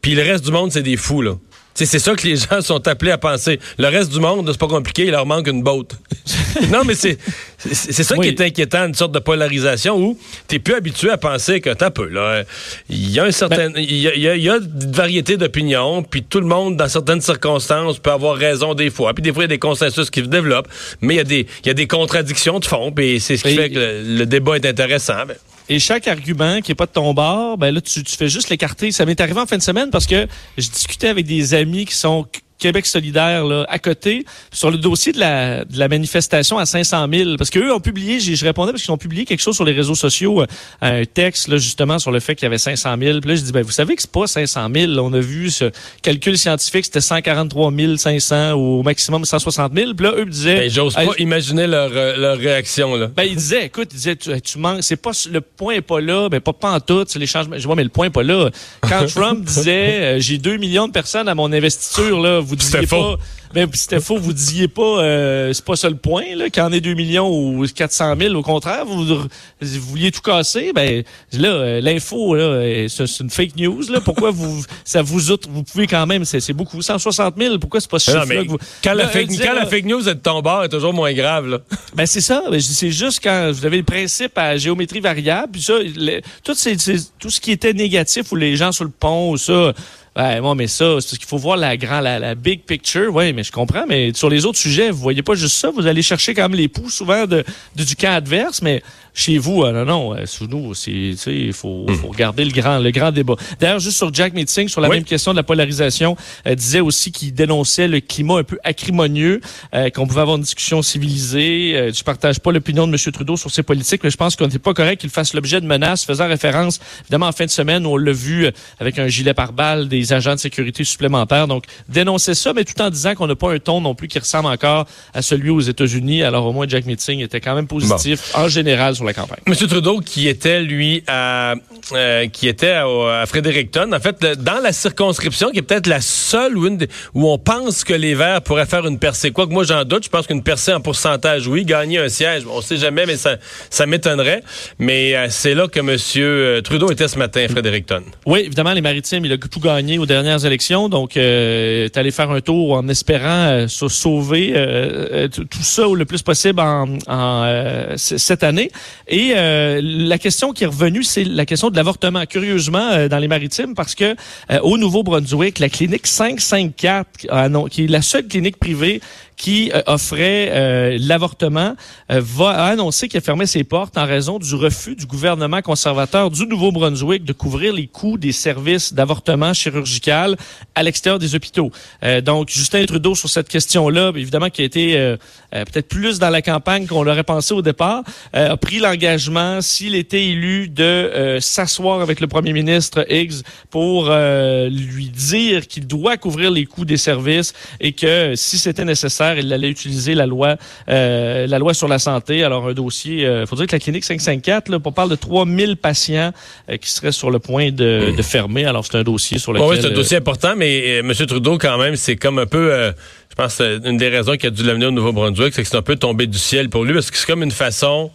puis 0.00 0.14
le 0.14 0.22
reste 0.22 0.44
du 0.44 0.52
monde, 0.52 0.72
c'est 0.72 0.82
des 0.82 0.96
fous, 0.96 1.22
là. 1.22 1.34
C'est 1.74 1.98
ça 1.98 2.14
que 2.14 2.26
les 2.26 2.36
gens 2.50 2.60
sont 2.60 2.86
appelés 2.88 3.12
à 3.12 3.18
penser. 3.18 3.58
Le 3.78 3.86
reste 3.88 4.12
du 4.12 4.20
monde, 4.20 4.48
c'est 4.50 4.58
pas 4.58 4.66
compliqué, 4.68 5.04
il 5.06 5.10
leur 5.12 5.24
manque 5.26 5.46
une 5.48 5.62
botte. 5.62 5.92
non, 6.70 6.82
mais 6.84 6.94
c'est 6.94 7.16
ça 7.58 8.14
Oui. 8.16 8.34
qui 8.34 8.42
est 8.42 8.46
inquiétant, 8.46 8.86
une 8.86 8.94
sorte 8.94 9.12
de 9.12 9.18
polarisation 9.18 9.96
où 9.98 10.18
tu 10.48 10.60
plus 10.60 10.74
habitué 10.74 11.10
à 11.10 11.16
penser 11.16 11.60
que 11.60 11.70
t'as 11.70 11.90
peu. 11.90 12.08
Là, 12.08 12.42
il 12.88 13.10
y 13.10 13.18
a 13.20 13.24
un 13.24 13.30
certain, 13.30 13.70
il 13.76 13.94
y 13.96 14.08
a, 14.08 14.14
il 14.14 14.20
y 14.20 14.28
a- 14.28 14.36
il 14.36 14.42
y 14.42 14.50
a 14.50 14.56
une 14.56 14.92
variété 14.92 15.36
d'opinions, 15.36 16.02
puis 16.02 16.22
tout 16.22 16.40
le 16.40 16.46
monde, 16.46 16.76
dans 16.76 16.88
certaines 16.88 17.20
circonstances, 17.20 17.98
peut 17.98 18.10
avoir 18.12 18.36
raison 18.36 18.74
des 18.74 18.90
fois. 18.90 19.14
Puis 19.14 19.22
des 19.22 19.32
fois, 19.32 19.42
il 19.42 19.44
y 19.44 19.52
a 19.52 19.54
des 19.54 19.58
consensus 19.58 20.10
qui 20.10 20.20
se 20.20 20.26
développent, 20.26 20.68
mais 21.00 21.14
il 21.14 21.16
y 21.18 21.20
a 21.20 21.24
des, 21.24 21.46
il 21.64 21.66
y 21.68 21.70
a 21.70 21.74
des 21.74 21.86
contradictions 21.86 22.58
de 22.58 22.64
fond, 22.66 22.92
puis 22.92 23.20
c'est 23.20 23.36
ce 23.36 23.44
qui 23.44 23.50
Et- 23.50 23.56
fait 23.56 23.70
que 23.70 23.78
le, 23.78 24.18
le 24.18 24.26
débat 24.26 24.56
est 24.56 24.66
intéressant. 24.66 25.24
Ben, 25.26 25.36
Et 25.72 25.78
chaque 25.78 26.08
argument 26.08 26.60
qui 26.62 26.72
est 26.72 26.74
pas 26.74 26.86
de 26.86 26.90
ton 26.90 27.14
bord, 27.14 27.56
ben 27.56 27.72
là, 27.72 27.80
tu, 27.80 28.02
tu 28.02 28.16
fais 28.16 28.28
juste 28.28 28.48
l'écarter. 28.48 28.90
Ça 28.90 29.06
m'est 29.06 29.20
arrivé 29.20 29.38
en 29.38 29.46
fin 29.46 29.56
de 29.56 29.62
semaine 29.62 29.90
parce 29.90 30.04
que 30.04 30.26
je 30.58 30.68
discutais 30.68 31.06
avec 31.06 31.26
des 31.26 31.54
amis 31.54 31.84
qui 31.84 31.94
sont 31.94 32.26
Québec 32.60 32.86
solidaire 32.86 33.44
là, 33.44 33.66
à 33.68 33.78
côté 33.78 34.24
sur 34.52 34.70
le 34.70 34.78
dossier 34.78 35.12
de 35.12 35.20
la, 35.20 35.64
de 35.64 35.78
la 35.78 35.88
manifestation 35.88 36.58
à 36.58 36.66
500 36.66 37.06
000 37.12 37.36
parce 37.36 37.50
qu'eux 37.50 37.72
ont 37.72 37.80
publié 37.80 38.20
je 38.20 38.44
répondais 38.44 38.72
parce 38.72 38.82
qu'ils 38.82 38.92
ont 38.92 38.98
publié 38.98 39.24
quelque 39.24 39.40
chose 39.40 39.56
sur 39.56 39.64
les 39.64 39.72
réseaux 39.72 39.94
sociaux 39.94 40.42
euh, 40.42 40.46
un 40.80 41.04
texte 41.04 41.48
là, 41.48 41.56
justement 41.56 41.98
sur 41.98 42.10
le 42.10 42.20
fait 42.20 42.34
qu'il 42.34 42.44
y 42.44 42.46
avait 42.46 42.58
500 42.58 42.96
000 43.00 43.20
puis 43.20 43.30
là 43.30 43.36
je 43.36 43.42
dis 43.42 43.52
ben 43.52 43.62
vous 43.62 43.70
savez 43.70 43.96
que 43.96 44.02
c'est 44.02 44.10
pas 44.10 44.26
500 44.26 44.68
000 44.74 44.92
là. 44.92 45.02
on 45.02 45.12
a 45.12 45.20
vu 45.20 45.50
ce 45.50 45.70
calcul 46.02 46.36
scientifique 46.38 46.84
c'était 46.84 47.00
143 47.00 47.72
500 47.96 48.52
ou 48.52 48.80
au 48.80 48.82
maximum 48.82 49.24
160 49.24 49.72
000 49.74 49.94
puis 49.94 50.06
là 50.06 50.12
eux 50.16 50.24
me 50.24 50.30
disaient 50.30 50.60
ben, 50.60 50.70
J'ose 50.70 50.94
pas 50.94 51.14
imaginer 51.18 51.66
leur, 51.66 51.90
euh, 51.94 52.16
leur 52.16 52.38
réaction. 52.38 52.94
Là. 52.94 53.08
ben, 53.08 53.24
il 53.24 53.36
disait, 53.36 53.66
écoute, 53.66 53.88
il 53.92 53.96
disait, 53.96 54.16
tu, 54.16 54.40
tu 54.40 54.58
manques, 54.58 54.82
c'est 54.82 54.96
pas, 54.96 55.10
le 55.30 55.40
point 55.40 55.74
est 55.74 55.80
pas 55.80 56.00
là, 56.00 56.28
ben, 56.28 56.40
pas, 56.40 56.52
pas 56.52 56.72
en 56.72 56.80
tout, 56.80 57.04
c'est 57.06 57.18
les 57.18 57.26
changements. 57.26 57.58
Je 57.58 57.66
vois, 57.66 57.76
mais 57.76 57.84
le 57.84 57.90
point 57.90 58.06
est 58.06 58.10
pas 58.10 58.22
là. 58.22 58.50
Quand 58.82 59.06
Trump 59.14 59.44
disait, 59.44 60.16
euh, 60.16 60.20
j'ai 60.20 60.38
2 60.38 60.56
millions 60.56 60.86
de 60.86 60.92
personnes 60.92 61.28
à 61.28 61.34
mon 61.34 61.52
investiture, 61.52 62.20
là, 62.20 62.40
vous 62.50 62.56
disiez 62.56 62.72
C'était 62.80 62.86
pas, 62.86 62.96
faux. 63.12 63.16
ben, 63.54 63.68
c'était 63.72 64.00
faux, 64.00 64.18
vous 64.18 64.32
disiez 64.32 64.68
pas, 64.68 64.82
euh, 64.82 65.52
c'est 65.52 65.64
pas 65.64 65.76
ça 65.76 65.88
le 65.88 65.96
point, 65.96 66.24
là, 66.36 66.50
qu'il 66.50 66.62
en 66.62 66.72
ait 66.72 66.80
2 66.80 66.94
millions 66.94 67.28
ou 67.30 67.64
400 67.66 68.14
000, 68.20 68.34
au 68.34 68.42
contraire, 68.42 68.84
vous, 68.84 69.04
vous 69.04 69.28
vouliez 69.60 70.10
tout 70.10 70.20
casser, 70.20 70.72
ben, 70.74 71.02
là, 71.32 71.48
euh, 71.48 71.80
l'info, 71.80 72.34
là, 72.34 72.60
c'est 72.88 73.06
c'est 73.06 73.22
une 73.24 73.30
fake 73.30 73.56
news, 73.56 73.82
là, 73.90 74.00
pourquoi 74.00 74.30
vous, 74.30 74.62
ça 74.84 75.02
vous 75.02 75.30
outre, 75.30 75.48
vous 75.50 75.62
pouvez 75.62 75.86
quand 75.86 76.06
même, 76.06 76.24
c'est 76.24 76.40
c'est 76.40 76.52
beaucoup, 76.52 76.82
160 76.82 77.34
000, 77.38 77.58
pourquoi 77.58 77.80
c'est 77.80 77.90
pas 77.90 77.98
ce 77.98 78.10
Non, 78.10 78.20
chiffre-là 78.22 78.44
que 78.44 78.48
vous... 78.48 78.58
quand, 78.84 78.94
la 78.94 79.08
fake, 79.08 79.28
quand 79.40 79.54
la 79.54 79.66
fake 79.66 79.84
news 79.84 80.08
est 80.08 80.14
de 80.14 80.20
ton 80.20 80.42
bord, 80.42 80.64
est 80.64 80.68
toujours 80.68 80.92
moins 80.92 81.12
grave. 81.12 81.46
Là. 81.48 81.58
ben 81.94 82.06
c'est 82.06 82.20
ça. 82.20 82.42
Ben, 82.50 82.60
c'est 82.60 82.90
juste 82.90 83.20
quand 83.22 83.50
vous 83.52 83.64
avez 83.64 83.76
le 83.78 83.84
principe 83.84 84.36
à 84.36 84.56
géométrie 84.56 85.00
variable, 85.00 85.52
puis 85.52 85.62
ça, 85.62 85.74
le- 85.78 86.20
tout, 86.44 86.54
c'est, 86.54 86.78
c'est- 86.80 87.10
tout 87.18 87.30
ce 87.30 87.40
qui 87.40 87.52
était 87.52 87.72
négatif 87.72 88.32
ou 88.32 88.36
les 88.36 88.56
gens 88.56 88.72
sur 88.72 88.84
le 88.84 88.90
pont 88.90 89.30
ou 89.30 89.36
ça, 89.36 89.72
Ouais, 90.20 90.38
moi, 90.42 90.54
mais 90.54 90.66
ça, 90.66 90.84
c'est 91.00 91.08
parce 91.08 91.18
qu'il 91.18 91.26
faut 91.26 91.38
voir 91.38 91.56
la 91.56 91.78
grand, 91.78 92.00
la, 92.00 92.18
la 92.18 92.34
big 92.34 92.64
picture. 92.64 93.14
Oui, 93.14 93.32
mais 93.32 93.42
je 93.42 93.50
comprends. 93.50 93.86
Mais 93.88 94.12
sur 94.12 94.28
les 94.28 94.44
autres 94.44 94.58
sujets, 94.58 94.90
vous 94.90 94.98
voyez 94.98 95.22
pas 95.22 95.34
juste 95.34 95.56
ça. 95.56 95.70
Vous 95.70 95.86
allez 95.86 96.02
chercher 96.02 96.34
quand 96.34 96.42
même 96.42 96.58
les 96.58 96.68
poux 96.68 96.90
souvent 96.90 97.26
de, 97.26 97.42
de 97.74 97.84
du 97.84 97.96
camp 97.96 98.12
adverse, 98.12 98.60
mais 98.60 98.82
chez 99.14 99.38
vous, 99.38 99.62
euh, 99.62 99.72
non, 99.72 99.84
non, 99.84 100.14
euh, 100.14 100.26
sous 100.26 100.46
nous, 100.46 100.72
il 100.86 101.52
faut, 101.52 101.86
faut 102.00 102.08
regarder 102.08 102.44
le 102.44 102.52
grand, 102.52 102.78
le 102.78 102.90
grand 102.90 103.10
débat. 103.12 103.34
D'ailleurs, 103.58 103.78
juste 103.80 103.96
sur 103.96 104.12
Jack 104.14 104.34
Meeting, 104.34 104.68
sur 104.68 104.80
la 104.80 104.88
Oui. 104.88 104.96
même 104.96 105.04
question 105.04 105.32
de 105.32 105.36
la 105.36 105.42
polarisation, 105.42 106.16
euh, 106.46 106.54
disait 106.54 106.80
aussi 106.80 107.10
qu'il 107.12 107.32
dénonçait 107.34 107.88
le 107.88 108.00
climat 108.00 108.38
un 108.38 108.44
peu 108.44 108.58
acrimonieux, 108.64 109.40
euh, 109.74 109.90
qu'on 109.90 110.06
pouvait 110.06 110.20
avoir 110.20 110.36
une 110.36 110.42
discussion 110.42 110.82
civilisée. 110.82 111.72
Euh, 111.76 111.92
je 111.92 112.02
partage 112.04 112.40
pas 112.40 112.52
l'opinion 112.52 112.86
de 112.86 112.92
M. 112.92 113.12
Trudeau 113.12 113.36
sur 113.36 113.50
ses 113.50 113.62
politiques, 113.62 114.02
mais 114.04 114.10
je 114.10 114.16
pense 114.16 114.36
qu'on 114.36 114.46
n'est 114.48 114.58
pas 114.58 114.74
correct 114.74 115.00
qu'il 115.00 115.10
fasse 115.10 115.34
l'objet 115.34 115.60
de 115.60 115.66
menaces, 115.66 116.04
faisant 116.04 116.28
référence, 116.28 116.78
évidemment, 117.02 117.26
en 117.26 117.32
fin 117.32 117.44
de 117.46 117.50
semaine, 117.50 117.86
on 117.86 117.96
l'a 117.96 118.12
vu 118.12 118.46
euh, 118.46 118.50
avec 118.78 118.98
un 118.98 119.08
gilet 119.08 119.34
pare-balles, 119.34 119.88
des 119.88 120.12
agents 120.12 120.34
de 120.34 120.40
sécurité 120.40 120.84
supplémentaires. 120.84 121.48
Donc, 121.48 121.64
dénoncer 121.88 122.34
ça, 122.34 122.52
mais 122.52 122.64
tout 122.64 122.80
en 122.80 122.90
disant 122.90 123.14
qu'on 123.14 123.26
n'a 123.26 123.36
pas 123.36 123.52
un 123.52 123.58
ton 123.58 123.80
non 123.80 123.94
plus 123.94 124.08
qui 124.08 124.18
ressemble 124.18 124.46
encore 124.48 124.86
à 125.14 125.22
celui 125.22 125.50
aux 125.50 125.60
États-Unis. 125.60 126.22
Alors, 126.22 126.46
au 126.46 126.52
moins, 126.52 126.66
Jack 126.68 126.86
Meeting 126.86 127.20
était 127.20 127.40
quand 127.40 127.54
même 127.54 127.66
positif 127.66 128.32
en 128.36 128.48
général 128.48 128.94
sur 129.00 129.06
la 129.06 129.14
campagne. 129.14 129.38
Monsieur 129.48 129.66
Trudeau, 129.66 130.00
qui 130.00 130.28
était, 130.28 130.60
lui, 130.60 131.02
à, 131.06 131.54
euh, 131.94 132.26
qui 132.28 132.48
était 132.48 132.72
à, 132.72 132.84
à 133.22 133.26
Fredericton, 133.26 133.90
en 133.92 133.98
fait, 134.00 134.16
le- 134.22 134.36
dans 134.36 134.60
la 134.62 134.72
circonscription, 134.72 135.50
qui 135.50 135.58
est 135.58 135.62
peut-être 135.62 135.86
la 135.86 136.00
seule 136.02 136.56
où, 136.56 136.66
une 136.66 136.86
où 137.14 137.28
on 137.30 137.38
pense 137.38 137.82
que 137.82 137.94
les 137.94 138.14
Verts 138.14 138.42
pourraient 138.42 138.66
faire 138.66 138.86
une 138.86 138.98
percée. 138.98 139.30
Quoi 139.30 139.46
que 139.46 139.52
moi, 139.52 139.64
j'en 139.64 139.84
doute. 139.84 140.04
Je 140.04 140.10
pense 140.10 140.26
qu'une 140.26 140.42
percée 140.42 140.72
en 140.74 140.80
pourcentage, 140.80 141.46
oui. 141.46 141.64
Gagner 141.64 141.98
un 141.98 142.08
siège, 142.08 142.42
on 142.50 142.60
sait 142.60 142.76
jamais, 142.76 143.06
mais 143.06 143.16
ça, 143.16 143.36
ça 143.70 143.86
m'étonnerait. 143.86 144.42
Mais 144.78 145.16
euh, 145.16 145.26
c'est 145.30 145.54
là 145.54 145.66
que 145.68 145.80
Monsieur 145.80 146.60
Trudeau 146.62 146.90
était 146.90 147.08
ce 147.08 147.18
matin 147.18 147.44
à 147.44 147.48
Fredericton. 147.48 148.02
Oui, 148.26 148.40
évidemment, 148.40 148.72
les 148.74 148.80
Maritimes, 148.82 149.24
il 149.24 149.32
a 149.32 149.38
tout 149.38 149.60
gagné 149.60 149.98
aux 149.98 150.06
dernières 150.06 150.44
élections. 150.44 150.88
Donc, 150.90 151.16
euh, 151.16 151.86
est 151.86 151.96
allé 151.96 152.10
faire 152.10 152.30
un 152.30 152.40
tour 152.40 152.72
en 152.74 152.86
espérant 152.88 153.48
euh, 153.48 153.68
se 153.68 153.88
sauver 153.88 154.52
euh, 154.54 155.08
euh, 155.12 155.28
tout 155.28 155.46
ça 155.62 155.84
le 155.94 156.04
plus 156.04 156.20
possible 156.22 156.60
en, 156.60 156.86
euh, 157.08 157.94
cette 157.96 158.42
année. 158.44 158.70
Et 159.08 159.32
euh, 159.34 159.80
la 159.82 160.18
question 160.18 160.52
qui 160.52 160.64
est 160.64 160.68
revenue, 160.68 161.02
c'est 161.02 161.24
la 161.24 161.46
question 161.46 161.70
de 161.70 161.76
l'avortement. 161.76 162.24
Curieusement, 162.26 162.90
euh, 162.90 163.08
dans 163.08 163.18
les 163.18 163.28
Maritimes, 163.28 163.74
parce 163.74 163.94
que 163.94 164.14
euh, 164.50 164.60
au 164.60 164.78
Nouveau-Brunswick, 164.78 165.58
la 165.58 165.68
clinique 165.68 166.06
554, 166.06 167.26
ah 167.30 167.48
qui 167.70 167.84
est 167.84 167.86
la 167.88 168.02
seule 168.02 168.26
clinique 168.26 168.58
privée 168.58 169.00
qui 169.36 169.70
euh, 169.74 169.82
offrait 169.86 170.50
euh, 170.50 170.98
l'avortement, 171.00 171.74
euh, 172.10 172.20
va 172.22 172.50
a 172.50 172.64
annoncé 172.66 173.08
qu'elle 173.08 173.22
fermait 173.22 173.46
ses 173.46 173.64
portes 173.64 173.96
en 173.96 174.06
raison 174.06 174.38
du 174.38 174.54
refus 174.54 174.96
du 174.96 175.06
gouvernement 175.06 175.62
conservateur 175.62 176.30
du 176.30 176.46
Nouveau-Brunswick 176.46 177.24
de 177.24 177.32
couvrir 177.32 177.72
les 177.72 177.86
coûts 177.86 178.18
des 178.18 178.32
services 178.32 178.92
d'avortement 178.92 179.54
chirurgical 179.54 180.36
à 180.74 180.82
l'extérieur 180.82 181.18
des 181.18 181.34
hôpitaux. 181.34 181.70
Euh, 182.02 182.20
donc, 182.20 182.48
Justin 182.48 182.84
Trudeau, 182.86 183.14
sur 183.14 183.28
cette 183.28 183.48
question-là, 183.48 184.12
évidemment, 184.14 184.50
qui 184.50 184.62
a 184.62 184.64
été 184.64 184.96
euh, 184.96 185.16
euh, 185.54 185.64
peut-être 185.64 185.88
plus 185.88 186.18
dans 186.18 186.30
la 186.30 186.42
campagne 186.42 186.86
qu'on 186.86 187.02
l'aurait 187.02 187.24
pensé 187.24 187.54
au 187.54 187.62
départ, 187.62 188.02
a 188.32 188.56
pris 188.56 188.78
l'engagement, 188.78 189.60
s'il 189.60 189.94
était 189.94 190.24
élu, 190.26 190.68
de 190.68 191.38
s'asseoir 191.40 192.00
avec 192.00 192.20
le 192.20 192.26
premier 192.26 192.52
ministre 192.52 193.04
Higgs 193.10 193.42
pour 193.70 194.10
lui 194.10 195.08
dire 195.08 195.66
qu'il 195.66 195.86
doit 195.86 196.16
couvrir 196.16 196.50
les 196.50 196.66
coûts 196.66 196.84
des 196.84 196.96
services 196.96 197.52
et 197.80 197.92
que 197.92 198.34
si 198.36 198.58
c'était 198.58 198.84
nécessaire, 198.84 199.29
il 199.38 199.52
allait 199.52 199.70
utiliser 199.70 200.14
la 200.14 200.26
loi 200.26 200.56
euh, 200.88 201.46
la 201.46 201.58
loi 201.58 201.74
sur 201.74 201.88
la 201.88 201.98
santé. 201.98 202.44
Alors 202.44 202.68
un 202.68 202.72
dossier, 202.72 203.22
il 203.22 203.46
faut 203.46 203.56
dire 203.56 203.66
que 203.66 203.72
la 203.72 203.80
clinique 203.80 204.04
554, 204.04 204.68
là, 204.68 204.78
on 204.84 204.92
parle 204.92 205.10
de 205.10 205.16
3000 205.16 205.76
patients 205.76 206.32
euh, 206.68 206.76
qui 206.76 206.90
seraient 206.90 207.12
sur 207.12 207.30
le 207.30 207.38
point 207.38 207.70
de, 207.70 208.14
de 208.16 208.22
fermer. 208.22 208.64
Alors 208.64 208.84
c'est 208.84 208.96
un 208.96 209.02
dossier 209.02 209.38
sur 209.38 209.52
lequel... 209.52 209.66
Bon, 209.66 209.72
oui, 209.72 209.78
c'est 209.80 209.86
un 209.88 209.90
euh, 209.90 209.94
dossier 209.94 210.16
important, 210.16 210.54
mais 210.56 211.00
euh, 211.00 211.00
M. 211.00 211.12
Trudeau, 211.26 211.58
quand 211.58 211.78
même, 211.78 211.96
c'est 211.96 212.16
comme 212.16 212.38
un 212.38 212.46
peu, 212.46 212.72
euh, 212.72 212.92
je 213.30 213.34
pense, 213.34 213.60
euh, 213.60 213.78
une 213.84 213.96
des 213.96 214.08
raisons 214.08 214.36
qui 214.36 214.46
a 214.46 214.50
dû 214.50 214.62
l'amener 214.62 214.86
au 214.86 214.90
Nouveau-Brunswick, 214.90 215.54
c'est 215.54 215.62
que 215.62 215.68
c'est 215.68 215.76
un 215.76 215.82
peu 215.82 215.96
tombé 215.96 216.26
du 216.26 216.38
ciel 216.38 216.68
pour 216.70 216.84
lui, 216.84 216.94
parce 216.94 217.10
que 217.10 217.16
c'est 217.16 217.26
comme 217.26 217.42
une 217.42 217.50
façon 217.50 218.10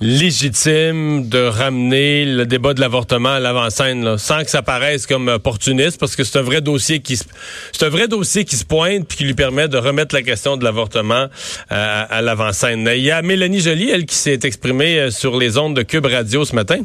légitime 0.00 1.28
de 1.28 1.38
ramener 1.38 2.24
le 2.24 2.46
débat 2.46 2.74
de 2.74 2.80
l'avortement 2.80 3.34
à 3.34 3.40
l'avant-scène, 3.40 4.18
sans 4.18 4.42
que 4.42 4.50
ça 4.50 4.62
paraisse 4.62 5.06
comme 5.06 5.28
opportuniste, 5.28 5.98
parce 5.98 6.16
que 6.16 6.24
c'est 6.24 6.38
un 6.38 6.42
vrai 6.42 6.60
dossier 6.60 7.00
qui 7.00 7.16
se, 7.16 7.24
c'est 7.72 7.84
un 7.84 7.88
vrai 7.88 8.08
dossier 8.08 8.44
qui 8.44 8.56
se 8.56 8.64
pointe 8.64 9.06
puis 9.06 9.18
qui 9.18 9.24
lui 9.24 9.34
permet 9.34 9.68
de 9.68 9.78
remettre 9.78 10.14
la 10.14 10.22
question 10.22 10.56
de 10.56 10.64
l'avortement 10.64 11.28
euh, 11.72 12.04
à 12.10 12.22
l'avant-scène. 12.22 12.90
Il 12.94 13.02
y 13.02 13.10
a 13.10 13.22
Mélanie 13.22 13.60
Joly, 13.60 13.90
elle, 13.90 14.06
qui 14.06 14.16
s'est 14.16 14.40
exprimée 14.42 14.98
euh, 14.98 15.10
sur 15.10 15.38
les 15.38 15.58
ondes 15.58 15.76
de 15.76 15.82
Cube 15.82 16.06
Radio 16.06 16.44
ce 16.44 16.54
matin. 16.54 16.80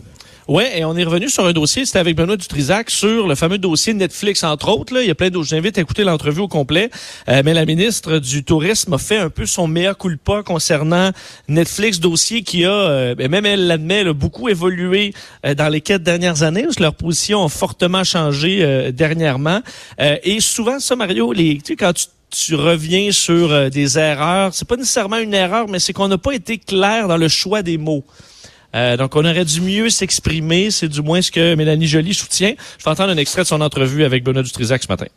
Oui, 0.49 0.63
et 0.73 0.83
on 0.83 0.97
est 0.97 1.03
revenu 1.03 1.29
sur 1.29 1.45
un 1.45 1.53
dossier, 1.53 1.85
c'était 1.85 1.99
avec 1.99 2.15
Benoît 2.15 2.35
Dutrisac, 2.35 2.89
sur 2.89 3.27
le 3.27 3.35
fameux 3.35 3.59
dossier 3.59 3.93
Netflix, 3.93 4.43
entre 4.43 4.69
autres. 4.69 4.95
Là. 4.95 5.03
Il 5.03 5.07
y 5.07 5.11
a 5.11 5.13
plein 5.13 5.29
d'autres. 5.29 5.47
J'invite 5.47 5.77
à 5.77 5.81
écouter 5.81 6.03
l'entrevue 6.03 6.41
au 6.41 6.47
complet. 6.47 6.89
Euh, 7.27 7.43
mais 7.45 7.53
la 7.53 7.65
ministre 7.65 8.17
du 8.17 8.43
Tourisme 8.43 8.93
a 8.93 8.97
fait 8.97 9.19
un 9.19 9.29
peu 9.29 9.45
son 9.45 9.67
meilleur 9.67 9.95
culpa 9.95 10.41
concernant 10.41 11.11
Netflix, 11.49 11.99
dossier 11.99 12.41
qui 12.41 12.65
a, 12.65 12.71
euh, 12.71 13.13
ben, 13.13 13.29
même 13.29 13.45
elle 13.45 13.67
l'admet, 13.67 14.11
beaucoup 14.11 14.49
évolué 14.49 15.13
euh, 15.45 15.53
dans 15.53 15.69
les 15.69 15.81
quatre 15.81 16.01
dernières 16.01 16.41
années, 16.41 16.63
parce 16.63 16.77
que 16.77 16.81
leur 16.81 16.95
position 16.95 17.43
a 17.43 17.49
fortement 17.49 18.03
changé 18.03 18.63
euh, 18.63 18.91
dernièrement. 18.91 19.61
Euh, 20.01 20.17
et 20.23 20.39
souvent, 20.39 20.79
ça, 20.79 20.95
Mario, 20.95 21.31
les, 21.31 21.57
tu 21.57 21.73
sais, 21.73 21.75
quand 21.75 21.93
tu 21.93 22.05
tu 22.31 22.53
reviens 22.53 23.11
sur 23.11 23.71
des 23.71 23.97
erreurs. 23.97 24.53
C'est 24.53 24.67
pas 24.67 24.75
nécessairement 24.75 25.17
une 25.17 25.33
erreur, 25.33 25.67
mais 25.67 25.79
c'est 25.79 25.93
qu'on 25.93 26.07
n'a 26.07 26.19
pas 26.19 26.33
été 26.33 26.59
clair 26.59 27.07
dans 27.07 27.17
le 27.17 27.27
choix 27.27 27.63
des 27.63 27.79
mots. 27.79 28.05
Euh, 28.75 28.97
donc, 28.97 29.15
on 29.15 29.25
aurait 29.25 29.45
dû 29.45 29.61
mieux 29.61 29.89
s'exprimer. 29.89 30.71
C'est 30.71 30.89
du 30.89 31.01
moins 31.01 31.21
ce 31.21 31.31
que 31.31 31.55
Mélanie 31.55 31.87
Joly 31.87 32.13
soutient. 32.13 32.53
Je 32.77 32.83
vais 32.83 32.91
entendre 32.91 33.11
un 33.11 33.17
extrait 33.17 33.43
de 33.43 33.47
son 33.47 33.61
entrevue 33.61 34.03
avec 34.03 34.23
Benoît 34.23 34.43
Dutrisac 34.43 34.83
ce 34.83 34.87
matin. 34.87 35.07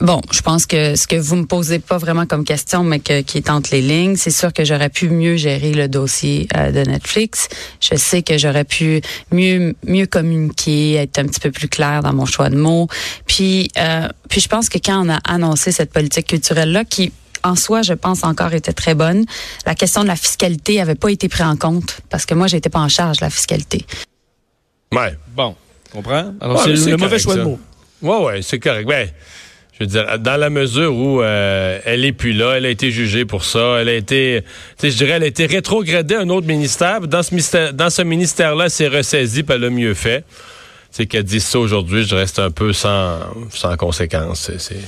Bon, 0.00 0.20
je 0.30 0.42
pense 0.42 0.66
que 0.66 0.94
ce 0.94 1.06
que 1.06 1.16
vous 1.16 1.36
me 1.36 1.46
posez 1.46 1.78
pas 1.78 1.96
vraiment 1.96 2.26
comme 2.26 2.44
question, 2.44 2.84
mais 2.84 3.00
que, 3.00 3.22
qui 3.22 3.38
est 3.38 3.48
entre 3.48 3.70
les 3.72 3.80
lignes, 3.80 4.16
c'est 4.16 4.30
sûr 4.30 4.52
que 4.52 4.62
j'aurais 4.62 4.90
pu 4.90 5.08
mieux 5.08 5.36
gérer 5.36 5.72
le 5.72 5.88
dossier 5.88 6.48
euh, 6.54 6.70
de 6.70 6.80
Netflix. 6.90 7.48
Je 7.80 7.96
sais 7.96 8.22
que 8.22 8.36
j'aurais 8.36 8.64
pu 8.64 9.00
mieux 9.32 9.74
mieux 9.86 10.04
communiquer, 10.04 10.96
être 10.96 11.18
un 11.18 11.24
petit 11.24 11.40
peu 11.40 11.50
plus 11.50 11.68
clair 11.68 12.02
dans 12.02 12.12
mon 12.12 12.26
choix 12.26 12.50
de 12.50 12.56
mots. 12.56 12.88
Puis, 13.26 13.70
euh, 13.78 14.06
puis 14.28 14.42
je 14.42 14.48
pense 14.48 14.68
que 14.68 14.76
quand 14.76 15.02
on 15.02 15.08
a 15.08 15.16
annoncé 15.24 15.72
cette 15.72 15.92
politique 15.92 16.26
culturelle 16.26 16.72
là, 16.72 16.84
qui 16.84 17.10
en 17.46 17.56
soi, 17.56 17.82
je 17.82 17.94
pense 17.94 18.24
encore 18.24 18.52
était 18.54 18.72
très 18.72 18.94
bonne. 18.94 19.24
La 19.64 19.74
question 19.74 20.02
de 20.02 20.08
la 20.08 20.16
fiscalité 20.16 20.80
avait 20.80 20.94
pas 20.94 21.10
été 21.10 21.28
prise 21.28 21.46
en 21.46 21.56
compte 21.56 22.00
parce 22.10 22.26
que 22.26 22.34
moi, 22.34 22.46
j'étais 22.46 22.68
pas 22.70 22.80
en 22.80 22.88
charge 22.88 23.18
de 23.18 23.24
la 23.24 23.30
fiscalité. 23.30 23.86
Ouais. 24.92 25.16
Bon, 25.34 25.56
comprends? 25.92 26.34
Alors, 26.40 26.56
Ouais, 26.58 26.62
c'est 26.64 26.70
le 26.70 26.76
c'est 26.76 26.90
mauvais 26.92 27.06
correct, 27.06 27.22
choix 27.22 27.36
de 27.36 27.42
mots. 27.42 27.58
Ouais, 28.02 28.24
ouais, 28.24 28.42
c'est 28.42 28.58
correct. 28.58 28.86
Ben, 28.86 29.08
je 29.72 29.84
veux 29.84 29.86
dire, 29.90 30.18
dans 30.18 30.36
la 30.38 30.48
mesure 30.50 30.94
où 30.96 31.20
euh, 31.20 31.78
elle 31.84 32.04
est 32.04 32.12
plus 32.12 32.32
là, 32.32 32.54
elle 32.56 32.64
a 32.66 32.70
été 32.70 32.90
jugée 32.90 33.24
pour 33.24 33.44
ça, 33.44 33.78
elle 33.80 33.88
a 33.88 33.94
été, 33.94 34.42
tu 34.42 34.48
sais, 34.78 34.90
je 34.90 34.96
dirais, 34.96 35.12
elle 35.12 35.22
a 35.22 35.26
été 35.26 35.44
rétrogradée 35.46 36.14
à 36.14 36.20
un 36.20 36.28
autre 36.30 36.46
ministère. 36.46 37.00
Dans 37.02 37.22
ce 37.22 37.30
ministère, 37.32 37.74
dans 37.74 37.90
ce 37.90 38.02
ministère-là, 38.02 38.64
elle 38.64 38.70
s'est 38.70 38.88
ressaisie, 38.88 39.44
elle 39.48 39.64
a 39.64 39.70
mieux 39.70 39.94
fait. 39.94 40.24
C'est 40.90 41.04
qu'elle 41.06 41.24
dit 41.24 41.40
ça 41.40 41.58
aujourd'hui, 41.58 42.04
je 42.04 42.14
reste 42.14 42.38
un 42.38 42.50
peu 42.50 42.72
sans, 42.72 43.18
sans 43.50 43.76
conséquence. 43.76 44.40
C'est- 44.46 44.58
c'est- 44.58 44.80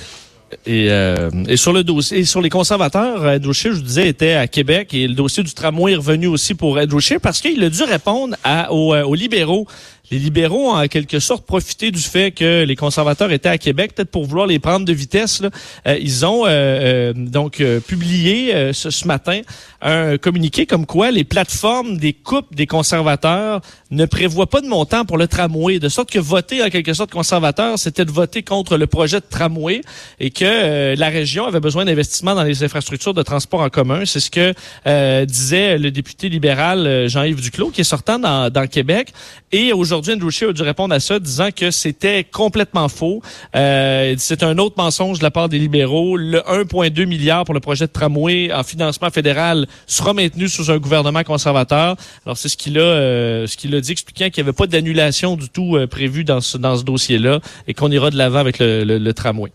Et, 0.66 0.90
euh, 0.90 1.30
et 1.46 1.56
sur 1.56 1.72
le 1.72 1.84
dossier, 1.84 2.24
sur 2.24 2.40
les 2.40 2.48
conservateurs, 2.48 3.28
Ed 3.28 3.44
Rocher, 3.44 3.70
je 3.70 3.76
vous 3.76 3.82
disais, 3.82 4.08
était 4.08 4.32
à 4.32 4.46
Québec 4.46 4.94
et 4.94 5.06
le 5.06 5.14
dossier 5.14 5.42
du 5.42 5.52
tramway 5.52 5.92
est 5.92 5.96
revenu 5.96 6.26
aussi 6.26 6.54
pour 6.54 6.78
Ed 6.80 6.92
Rocher 6.92 7.18
parce 7.18 7.40
qu'il 7.40 7.62
a 7.62 7.68
dû 7.68 7.82
répondre 7.82 8.34
euh, 8.46 8.66
aux 8.68 9.14
libéraux. 9.14 9.66
Les 10.10 10.18
libéraux 10.18 10.70
ont 10.70 10.76
en 10.76 10.86
quelque 10.86 11.18
sorte 11.18 11.44
profité 11.44 11.90
du 11.90 12.00
fait 12.00 12.30
que 12.30 12.64
les 12.64 12.76
conservateurs 12.76 13.30
étaient 13.30 13.48
à 13.48 13.58
Québec, 13.58 13.94
peut-être 13.94 14.10
pour 14.10 14.24
vouloir 14.24 14.46
les 14.46 14.58
prendre 14.58 14.86
de 14.86 14.92
vitesse. 14.92 15.40
là. 15.40 15.50
Euh, 15.86 15.98
ils 16.00 16.24
ont 16.24 16.46
euh, 16.46 16.48
euh, 16.48 17.12
donc 17.12 17.62
publié 17.86 18.72
ce 18.72 19.06
matin 19.06 19.40
un 19.80 20.16
communiqué 20.18 20.66
comme 20.66 20.86
quoi 20.86 21.10
les 21.10 21.24
plateformes 21.24 21.98
des 21.98 22.12
coupes 22.12 22.54
des 22.54 22.66
conservateurs 22.66 23.60
ne 23.90 24.04
prévoient 24.04 24.48
pas 24.48 24.60
de 24.60 24.68
montant 24.68 25.04
pour 25.04 25.16
le 25.16 25.26
tramway, 25.26 25.78
de 25.78 25.88
sorte 25.88 26.10
que 26.10 26.18
voter 26.18 26.62
en 26.62 26.68
quelque 26.68 26.92
sorte 26.92 27.10
conservateur, 27.10 27.78
c'était 27.78 28.04
de 28.04 28.10
voter 28.10 28.42
contre 28.42 28.76
le 28.76 28.86
projet 28.86 29.20
de 29.20 29.26
tramway 29.28 29.80
et 30.20 30.30
que 30.30 30.44
euh, 30.44 30.94
la 30.96 31.08
région 31.08 31.46
avait 31.46 31.60
besoin 31.60 31.84
d'investissements 31.84 32.34
dans 32.34 32.42
les 32.42 32.62
infrastructures 32.62 33.14
de 33.14 33.22
transport 33.22 33.60
en 33.60 33.70
commun. 33.70 34.04
C'est 34.04 34.20
ce 34.20 34.30
que 34.30 34.52
euh, 34.86 35.24
disait 35.24 35.78
le 35.78 35.90
député 35.90 36.28
libéral 36.28 36.86
euh, 36.86 37.08
Jean-Yves 37.08 37.40
Duclos, 37.40 37.70
qui 37.70 37.80
est 37.80 37.84
sortant 37.84 38.18
dans, 38.18 38.50
dans 38.50 38.66
Québec. 38.66 39.12
Et 39.50 39.72
aujourd'hui, 39.72 40.12
Andrew 40.12 40.30
Scheer 40.30 40.50
a 40.50 40.52
dû 40.52 40.62
répondre 40.62 40.94
à 40.94 41.00
ça, 41.00 41.18
disant 41.18 41.48
que 41.54 41.70
c'était 41.70 42.24
complètement 42.24 42.88
faux. 42.88 43.22
Euh, 43.56 44.14
c'est 44.18 44.42
un 44.42 44.58
autre 44.58 44.74
mensonge 44.76 45.18
de 45.18 45.22
la 45.22 45.30
part 45.30 45.48
des 45.48 45.58
libéraux. 45.58 46.18
Le 46.18 46.40
1,2 46.40 47.06
milliard 47.06 47.44
pour 47.44 47.54
le 47.54 47.60
projet 47.60 47.86
de 47.86 47.92
tramway 47.92 48.52
en 48.52 48.62
financement 48.62 49.08
fédéral 49.10 49.66
sera 49.86 50.12
maintenu 50.12 50.48
sous 50.48 50.70
un 50.70 50.76
gouvernement 50.76 51.24
conservateur. 51.24 51.96
Alors 52.26 52.36
c'est 52.36 52.48
ce 52.48 52.58
qu'il 52.58 52.78
a, 52.78 52.82
euh, 52.82 53.46
ce 53.46 53.56
qu'il 53.56 53.74
a 53.74 53.77
dit, 53.80 53.92
expliquant 53.92 54.30
qu'il 54.30 54.42
n'y 54.42 54.48
avait 54.48 54.56
pas 54.56 54.66
d'annulation 54.66 55.36
du 55.36 55.48
tout 55.48 55.76
euh, 55.76 55.86
prévue 55.86 56.24
dans 56.24 56.40
ce, 56.40 56.58
dans 56.58 56.76
ce 56.76 56.84
dossier-là 56.84 57.40
et 57.66 57.74
qu'on 57.74 57.90
ira 57.90 58.10
de 58.10 58.16
l'avant 58.16 58.38
avec 58.38 58.58
le, 58.58 59.12
tramway. 59.12 59.50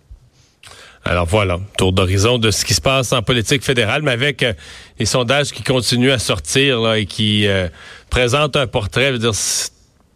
Alors 1.05 1.25
voilà, 1.25 1.59
tour 1.77 1.91
d'horizon 1.91 2.37
de 2.37 2.49
ce 2.49 2.63
qui 2.63 2.73
se 2.73 2.81
passe 2.81 3.11
en 3.11 3.21
politique 3.21 3.63
fédérale, 3.63 4.01
mais 4.03 4.11
avec 4.11 4.41
euh, 4.41 4.53
les 4.99 5.05
sondages 5.05 5.51
qui 5.51 5.63
continuent 5.63 6.11
à 6.11 6.19
sortir 6.19 6.93
et 6.93 7.05
qui 7.05 7.45
euh, 7.47 7.67
présentent 8.09 8.55
un 8.55 8.67
portrait, 8.67 9.07
je 9.07 9.11
veux 9.13 9.19
dire, 9.19 9.33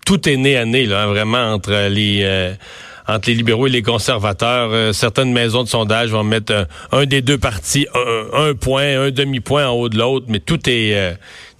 tout 0.05 0.29
est 0.29 0.37
né 0.37 0.55
à 0.55 0.65
nez, 0.65 0.85
là, 0.85 1.03
hein, 1.03 1.07
vraiment, 1.07 1.53
entre 1.53 1.89
les 1.89 2.55
entre 3.09 3.29
les 3.29 3.35
libéraux 3.35 3.67
et 3.67 3.69
les 3.69 3.81
conservateurs. 3.81 4.93
certaines 4.93 5.31
maisons 5.31 5.63
de 5.63 5.69
sondage 5.69 6.09
vont 6.09 6.25
mettre 6.25 6.67
un, 6.91 7.05
des 7.05 7.21
deux 7.21 7.37
partis 7.37 7.87
un, 8.33 8.53
point, 8.53 8.99
un 8.99 9.11
demi-point 9.11 9.65
en 9.65 9.71
haut 9.71 9.87
de 9.87 9.97
l'autre, 9.97 10.25
mais 10.27 10.41
tout 10.41 10.59
est 10.69 11.17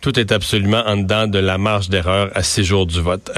tout 0.07 0.21
est 0.21 0.31
absolument 0.31 0.83
en 0.85 0.95
dedans 0.95 1.27
de 1.27 1.37
la 1.37 1.57
marge 1.57 1.89
d'erreur 1.89 2.31
à 2.33 2.41
six 2.41 2.63
jours 2.63 2.85
du 2.85 3.01
vote. 3.01 3.29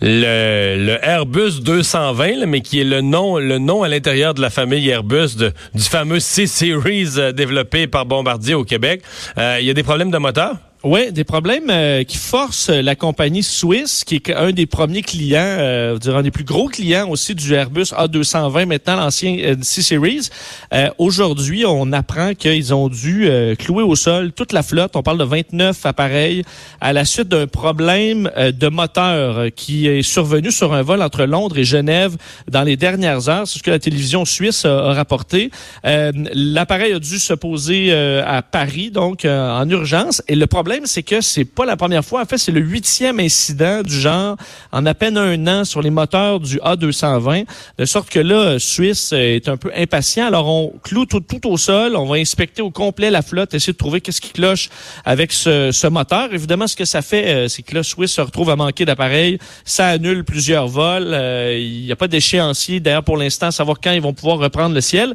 le, 0.00 0.96
Airbus 1.02 1.60
220, 1.60 2.46
mais 2.46 2.62
qui 2.62 2.80
est 2.80 2.84
le 2.84 3.02
nom, 3.02 3.36
le 3.36 3.58
nom 3.58 3.82
à 3.82 3.88
l'intérieur 3.88 4.32
de 4.32 4.40
la 4.40 4.48
famille 4.48 4.88
Airbus 4.88 5.36
du 5.74 5.82
fameux 5.82 6.20
C-Series 6.20 7.34
développé 7.34 7.86
par 7.86 8.06
Bombardier 8.06 8.54
au 8.54 8.64
Québec. 8.64 9.02
Il 9.36 9.66
y 9.66 9.68
a 9.68 9.74
des 9.74 9.82
problèmes 9.82 10.10
de 10.10 10.16
moteur? 10.16 10.56
Oui, 10.86 11.12
des 11.12 11.24
problèmes 11.24 11.70
euh, 11.70 12.04
qui 12.04 12.18
forcent 12.18 12.68
la 12.68 12.94
compagnie 12.94 13.42
suisse, 13.42 14.04
qui 14.04 14.16
est 14.16 14.34
un 14.34 14.52
des 14.52 14.66
premiers 14.66 15.00
clients, 15.00 15.40
euh, 15.40 15.98
un 16.08 16.20
des 16.20 16.30
plus 16.30 16.44
gros 16.44 16.68
clients 16.68 17.08
aussi 17.08 17.34
du 17.34 17.54
Airbus 17.54 17.94
A220, 17.96 18.66
maintenant 18.66 18.96
l'ancien 18.96 19.34
euh, 19.38 19.56
C-Series. 19.62 20.28
Euh, 20.74 20.90
aujourd'hui, 20.98 21.64
on 21.66 21.90
apprend 21.92 22.34
qu'ils 22.34 22.74
ont 22.74 22.90
dû 22.90 23.30
clouer 23.58 23.82
au 23.82 23.96
sol 23.96 24.32
toute 24.32 24.52
la 24.52 24.62
flotte. 24.62 24.94
On 24.94 25.02
parle 25.02 25.16
de 25.16 25.24
29 25.24 25.86
appareils 25.86 26.44
à 26.82 26.92
la 26.92 27.06
suite 27.06 27.28
d'un 27.28 27.46
problème 27.46 28.30
de 28.36 28.68
moteur 28.68 29.46
qui 29.56 29.86
est 29.86 30.02
survenu 30.02 30.50
sur 30.50 30.74
un 30.74 30.82
vol 30.82 31.00
entre 31.00 31.24
Londres 31.24 31.56
et 31.56 31.64
Genève 31.64 32.18
dans 32.50 32.62
les 32.62 32.76
dernières 32.76 33.30
heures. 33.30 33.48
C'est 33.48 33.60
ce 33.60 33.62
que 33.62 33.70
la 33.70 33.78
télévision 33.78 34.26
suisse 34.26 34.66
a, 34.66 34.90
a 34.90 34.92
rapporté. 34.92 35.50
L'appareil 35.82 36.92
a 36.92 36.98
dû 36.98 37.18
se 37.18 37.32
poser 37.32 37.90
à 37.90 38.42
Paris, 38.42 38.90
donc 38.90 39.24
en 39.24 39.66
urgence. 39.70 40.22
Et 40.28 40.34
le 40.34 40.46
problème 40.46 40.73
c'est 40.84 41.02
que 41.02 41.20
c'est 41.20 41.44
pas 41.44 41.64
la 41.64 41.76
première 41.76 42.04
fois. 42.04 42.22
En 42.22 42.24
fait, 42.24 42.38
c'est 42.38 42.52
le 42.52 42.60
huitième 42.60 43.20
incident 43.20 43.82
du 43.82 43.98
genre 43.98 44.36
en 44.72 44.86
à 44.86 44.94
peine 44.94 45.16
un 45.16 45.46
an 45.46 45.64
sur 45.64 45.82
les 45.82 45.90
moteurs 45.90 46.40
du 46.40 46.58
A220. 46.58 47.46
De 47.78 47.84
sorte 47.84 48.08
que 48.10 48.20
là, 48.20 48.58
Suisse 48.58 49.12
est 49.12 49.48
un 49.48 49.56
peu 49.56 49.70
impatient. 49.76 50.26
Alors, 50.26 50.48
on 50.48 50.72
cloue 50.82 51.06
tout, 51.06 51.22
au 51.46 51.56
sol. 51.56 51.96
On 51.96 52.06
va 52.06 52.16
inspecter 52.16 52.62
au 52.62 52.70
complet 52.70 53.10
la 53.10 53.22
flotte, 53.22 53.54
essayer 53.54 53.72
de 53.72 53.78
trouver 53.78 54.00
qu'est-ce 54.00 54.20
qui 54.20 54.30
cloche 54.30 54.68
avec 55.04 55.32
ce, 55.32 55.86
moteur. 55.88 56.32
Évidemment, 56.32 56.66
ce 56.66 56.76
que 56.76 56.84
ça 56.84 57.02
fait, 57.02 57.26
euh, 57.26 57.48
c'est 57.48 57.62
que 57.62 57.74
là, 57.74 57.82
Suisse 57.82 58.12
se 58.12 58.20
retrouve 58.20 58.50
à 58.50 58.56
manquer 58.56 58.84
d'appareils. 58.84 59.38
Ça 59.64 59.88
annule 59.88 60.24
plusieurs 60.24 60.66
vols. 60.66 61.12
Euh, 61.12 61.58
il 61.58 61.82
n'y 61.82 61.92
a 61.92 61.96
pas 61.96 62.08
d'échéancier, 62.08 62.80
d'ailleurs, 62.80 63.04
pour 63.04 63.16
l'instant, 63.16 63.50
savoir 63.50 63.78
quand 63.82 63.92
ils 63.92 64.00
vont 64.00 64.14
pouvoir 64.14 64.38
reprendre 64.38 64.74
le 64.74 64.80
ciel. 64.80 65.14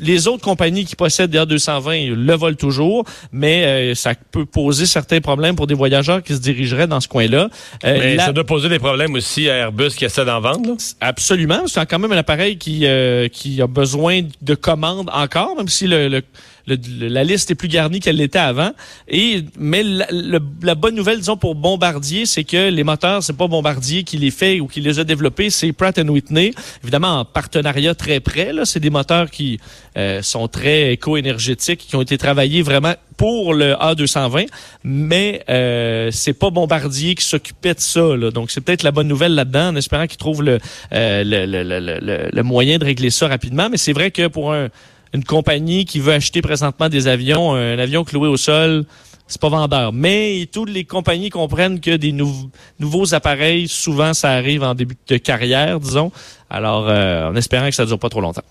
les 0.00 0.28
autres 0.28 0.42
compagnies 0.42 0.84
qui 0.84 0.96
possèdent 0.96 1.30
des 1.30 1.38
A220 1.38 2.12
le 2.12 2.34
volent 2.34 2.56
toujours, 2.56 3.04
mais 3.32 3.64
euh, 3.64 3.94
ça 3.94 4.14
peut 4.14 4.46
poser 4.62 4.86
certains 4.86 5.20
problèmes 5.20 5.56
pour 5.56 5.66
des 5.66 5.74
voyageurs 5.74 6.22
qui 6.22 6.34
se 6.34 6.40
dirigeraient 6.40 6.86
dans 6.86 7.00
ce 7.00 7.08
coin-là. 7.08 7.48
Euh, 7.84 7.98
Mais 7.98 8.16
ça 8.16 8.32
doit 8.32 8.44
poser 8.44 8.68
des 8.68 8.78
problèmes 8.78 9.14
aussi 9.14 9.50
à 9.50 9.56
Airbus 9.56 9.90
qui 9.90 10.04
essaie 10.04 10.24
d'en 10.24 10.40
vendre. 10.40 10.70
Là. 10.70 10.76
Absolument. 11.00 11.62
C'est 11.66 11.84
quand 11.86 11.98
même 11.98 12.12
un 12.12 12.16
appareil 12.16 12.58
qui, 12.58 12.86
euh, 12.86 13.28
qui 13.28 13.60
a 13.60 13.66
besoin 13.66 14.22
de 14.40 14.54
commandes 14.54 15.10
encore, 15.12 15.56
même 15.56 15.68
si 15.68 15.86
le, 15.86 16.08
le 16.08 16.22
la 16.66 17.24
liste 17.24 17.50
est 17.50 17.54
plus 17.54 17.68
garnie 17.68 18.00
qu'elle 18.00 18.16
l'était 18.16 18.38
avant. 18.38 18.72
Et 19.08 19.44
mais 19.58 19.82
la, 19.82 20.74
bonne 20.74 20.94
nouvelle, 20.94 21.18
disons 21.18 21.36
pour 21.36 21.54
Bombardier, 21.54 22.26
c'est 22.26 22.44
que 22.44 22.70
les 22.70 22.84
moteurs, 22.84 23.22
c'est 23.22 23.36
pas 23.36 23.48
Bombardier 23.48 24.04
qui 24.04 24.16
les 24.16 24.30
fait 24.30 24.60
ou 24.60 24.66
qui 24.66 24.80
les 24.80 24.98
a 24.98 25.04
développés, 25.04 25.50
c'est 25.50 25.72
Pratt 25.72 25.98
Whitney, 25.98 26.52
évidemment 26.82 27.20
en 27.20 27.24
partenariat 27.24 27.94
très 27.94 28.20
près. 28.20 28.52
Là, 28.52 28.64
c'est 28.64 28.80
des 28.80 28.90
moteurs 28.90 29.30
qui 29.30 29.58
euh, 29.96 30.22
sont 30.22 30.48
très 30.48 30.92
éco-énergétiques, 30.92 31.80
qui 31.88 31.96
ont 31.96 32.02
été 32.02 32.18
travaillés 32.18 32.62
vraiment 32.62 32.94
pour 33.16 33.54
le 33.54 33.74
A220, 33.74 34.46
mais 34.84 35.44
euh, 35.48 36.10
c'est 36.10 36.32
pas 36.32 36.50
Bombardier 36.50 37.14
qui 37.14 37.24
s'occupait 37.24 37.74
de 37.74 37.80
ça. 37.80 38.16
Donc 38.32 38.50
c'est 38.50 38.60
peut-être 38.60 38.82
la 38.82 38.90
bonne 38.90 39.08
nouvelle 39.08 39.34
là-dedans, 39.34 39.68
en 39.68 39.76
espérant 39.76 40.06
qu'ils 40.06 40.18
trouvent 40.18 40.42
le, 40.42 40.58
euh, 40.92 41.22
le, 41.24 42.30
le, 42.32 42.42
moyen 42.42 42.78
de 42.78 42.84
régler 42.84 43.10
ça 43.10 43.28
rapidement. 43.28 43.68
Mais 43.70 43.76
c'est 43.76 43.92
vrai 43.92 44.10
que 44.10 44.26
pour 44.26 44.52
un 44.52 44.68
une 45.14 45.24
compagnie 45.24 45.84
qui 45.84 46.00
veut 46.00 46.12
acheter 46.12 46.42
présentement 46.42 46.88
des 46.88 47.06
avions, 47.06 47.54
un 47.54 47.78
avion 47.78 48.04
cloué 48.04 48.28
au 48.28 48.36
sol, 48.36 48.86
c'est 49.32 49.40
pas 49.40 49.48
vendeur. 49.48 49.92
Mais 49.92 50.48
toutes 50.52 50.70
les 50.70 50.84
compagnies 50.84 51.30
comprennent 51.30 51.80
que 51.80 51.96
des 51.96 52.12
nouveaux 52.12 53.14
appareils, 53.14 53.68
souvent, 53.68 54.14
ça 54.14 54.30
arrive 54.30 54.62
en 54.62 54.74
début 54.74 54.96
de 55.08 55.16
carrière, 55.16 55.80
disons. 55.80 56.12
Alors, 56.50 56.86
euh, 56.88 57.30
en 57.30 57.36
espérant 57.36 57.68
que 57.68 57.74
ça 57.74 57.86
dure 57.86 57.98
pas 57.98 58.10
trop 58.10 58.20
longtemps. 58.20 58.44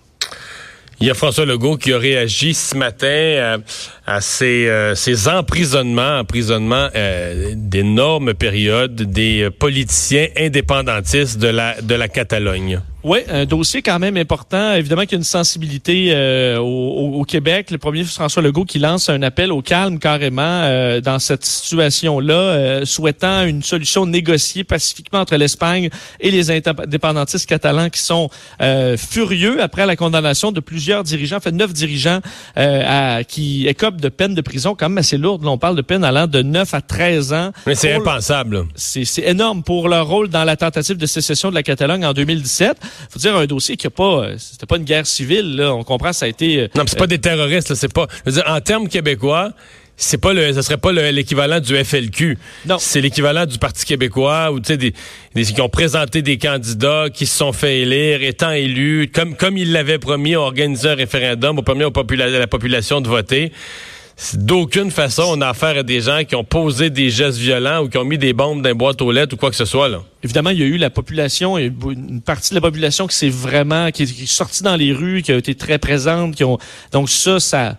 Il 1.00 1.06
y 1.06 1.10
a 1.10 1.14
François 1.14 1.44
Legault 1.46 1.78
qui 1.78 1.92
a 1.92 1.98
réagi 1.98 2.54
ce 2.54 2.76
matin 2.76 3.06
euh, 3.06 3.58
à 4.06 4.20
ces, 4.20 4.68
euh, 4.68 4.94
ces 4.94 5.26
emprisonnements, 5.28 6.18
emprisonnements 6.20 6.88
d'énormes 7.54 8.34
périodes 8.34 9.02
des 9.02 9.50
politiciens 9.50 10.28
indépendantistes 10.36 11.38
de 11.38 11.48
la, 11.48 11.80
de 11.80 11.94
la 11.94 12.08
Catalogne. 12.08 12.80
Oui, 13.04 13.18
un 13.28 13.46
dossier 13.46 13.82
quand 13.82 13.98
même 13.98 14.16
important. 14.16 14.74
Évidemment 14.74 15.02
qu'il 15.02 15.12
y 15.12 15.14
a 15.16 15.18
une 15.18 15.24
sensibilité 15.24 16.10
euh, 16.12 16.58
au, 16.58 17.20
au, 17.20 17.24
Québec. 17.24 17.72
Le 17.72 17.78
premier 17.78 18.04
François 18.04 18.42
Legault 18.42 18.64
qui 18.64 18.78
lance 18.78 19.08
un 19.08 19.22
appel 19.22 19.50
au 19.50 19.60
calme 19.60 19.98
carrément 19.98 20.42
euh, 20.42 21.00
dans 21.00 21.18
cette 21.18 21.44
situation-là, 21.44 22.34
euh, 22.34 22.84
souhaitant 22.84 23.44
une 23.44 23.64
solution 23.64 24.06
négociée 24.06 24.62
pacifiquement 24.62 25.18
entre 25.18 25.34
l'Espagne 25.34 25.90
et 26.20 26.30
les 26.30 26.52
indépendantistes 26.52 27.48
catalans 27.48 27.90
qui 27.90 28.00
sont 28.00 28.30
furieux 28.96 29.60
après 29.60 29.86
la 29.86 29.96
condamnation 29.96 30.52
de 30.52 30.60
plusieurs 30.60 31.02
dirigeants, 31.02 31.38
en 31.38 31.40
fait 31.40 31.52
neuf 31.52 31.72
dirigeants 31.72 32.20
à, 32.56 33.24
qui 33.24 33.66
écopent 33.66 34.00
de 34.00 34.08
peine 34.08 34.34
de 34.34 34.40
prison 34.40 34.76
quand 34.78 34.88
même 34.88 34.98
assez 34.98 35.18
lourde. 35.18 35.44
Là, 35.44 35.50
on 35.50 35.58
parle 35.58 35.76
de 35.76 35.82
peine 35.82 36.04
allant 36.04 36.26
de 36.26 36.42
9 36.42 36.74
à 36.74 36.80
13 36.80 37.32
ans. 37.32 37.52
Mais 37.66 37.74
c'est 37.74 37.92
impensable. 37.92 38.66
C'est 38.76 39.04
énorme 39.24 39.62
pour 39.62 39.88
leur 39.88 40.06
rôle 40.06 40.28
dans 40.28 40.44
la 40.44 40.56
tentative 40.56 40.96
de 40.96 41.06
sécession 41.06 41.50
de 41.50 41.54
la 41.54 41.62
Catalogne 41.62 42.04
en 42.04 42.12
2017 42.12 42.76
faut 43.10 43.18
dire 43.18 43.36
un 43.36 43.46
dossier 43.46 43.76
qui 43.76 43.86
a 43.86 43.90
pas, 43.90 44.24
euh, 44.24 44.34
c'était 44.38 44.66
pas 44.66 44.76
une 44.76 44.84
guerre 44.84 45.06
civile. 45.06 45.56
Là. 45.56 45.74
On 45.74 45.84
comprend, 45.84 46.12
ça 46.12 46.26
a 46.26 46.28
été. 46.28 46.60
Euh, 46.60 46.68
non, 46.74 46.84
c'est 46.86 46.98
pas 46.98 47.06
des 47.06 47.18
terroristes. 47.18 47.74
C'est 47.74 47.92
pas. 47.92 48.06
Je 48.24 48.30
veux 48.30 48.36
dire, 48.36 48.44
en 48.46 48.60
termes 48.60 48.88
québécois, 48.88 49.52
c'est 49.96 50.18
pas 50.18 50.32
le, 50.32 50.52
ça 50.52 50.62
serait 50.62 50.78
pas 50.78 50.92
l'équivalent 50.92 51.60
du 51.60 51.76
FLQ. 51.76 52.38
Non. 52.66 52.76
C'est 52.78 53.00
l'équivalent 53.00 53.46
du 53.46 53.58
Parti 53.58 53.84
québécois 53.84 54.50
ou 54.50 54.60
tu 54.60 54.68
sais 54.68 54.76
des, 54.76 54.94
des, 55.34 55.44
qui 55.44 55.60
ont 55.60 55.68
présenté 55.68 56.22
des 56.22 56.38
candidats 56.38 57.06
qui 57.12 57.26
se 57.26 57.36
sont 57.36 57.52
fait 57.52 57.80
élire, 57.80 58.22
étant 58.22 58.50
élus, 58.50 59.10
comme 59.14 59.36
comme 59.36 59.56
ils 59.56 59.72
l'avaient 59.72 59.98
promis, 59.98 60.36
ont 60.36 60.42
organisé 60.42 60.88
un 60.88 60.94
référendum, 60.94 61.58
ont 61.58 61.62
permis 61.62 61.84
à 61.84 62.26
la 62.26 62.46
population 62.46 63.00
de 63.00 63.08
voter. 63.08 63.52
D'aucune 64.34 64.90
façon, 64.90 65.24
on 65.28 65.40
a 65.40 65.48
affaire 65.48 65.78
à 65.78 65.82
des 65.82 66.00
gens 66.00 66.22
qui 66.24 66.34
ont 66.36 66.44
posé 66.44 66.90
des 66.90 67.10
gestes 67.10 67.38
violents 67.38 67.82
ou 67.82 67.88
qui 67.88 67.98
ont 67.98 68.04
mis 68.04 68.18
des 68.18 68.32
bombes 68.32 68.62
dans 68.62 68.70
une 68.70 68.78
boîte 68.78 69.02
aux 69.02 69.10
lettres 69.10 69.34
ou 69.34 69.36
quoi 69.36 69.50
que 69.50 69.56
ce 69.56 69.64
soit. 69.64 69.88
Là. 69.88 70.02
Évidemment, 70.22 70.50
il 70.50 70.58
y 70.58 70.62
a 70.62 70.66
eu 70.66 70.76
la 70.76 70.90
population, 70.90 71.58
une 71.58 72.20
partie 72.20 72.50
de 72.50 72.54
la 72.54 72.60
population 72.60 73.06
qui 73.06 73.16
s'est 73.16 73.28
vraiment, 73.28 73.90
qui 73.90 74.04
est 74.04 74.26
sortie 74.26 74.62
dans 74.62 74.76
les 74.76 74.92
rues, 74.92 75.22
qui 75.22 75.32
a 75.32 75.36
été 75.36 75.54
très 75.54 75.78
présente, 75.78 76.36
qui 76.36 76.44
ont, 76.44 76.58
donc 76.92 77.10
ça, 77.10 77.40
ça, 77.40 77.76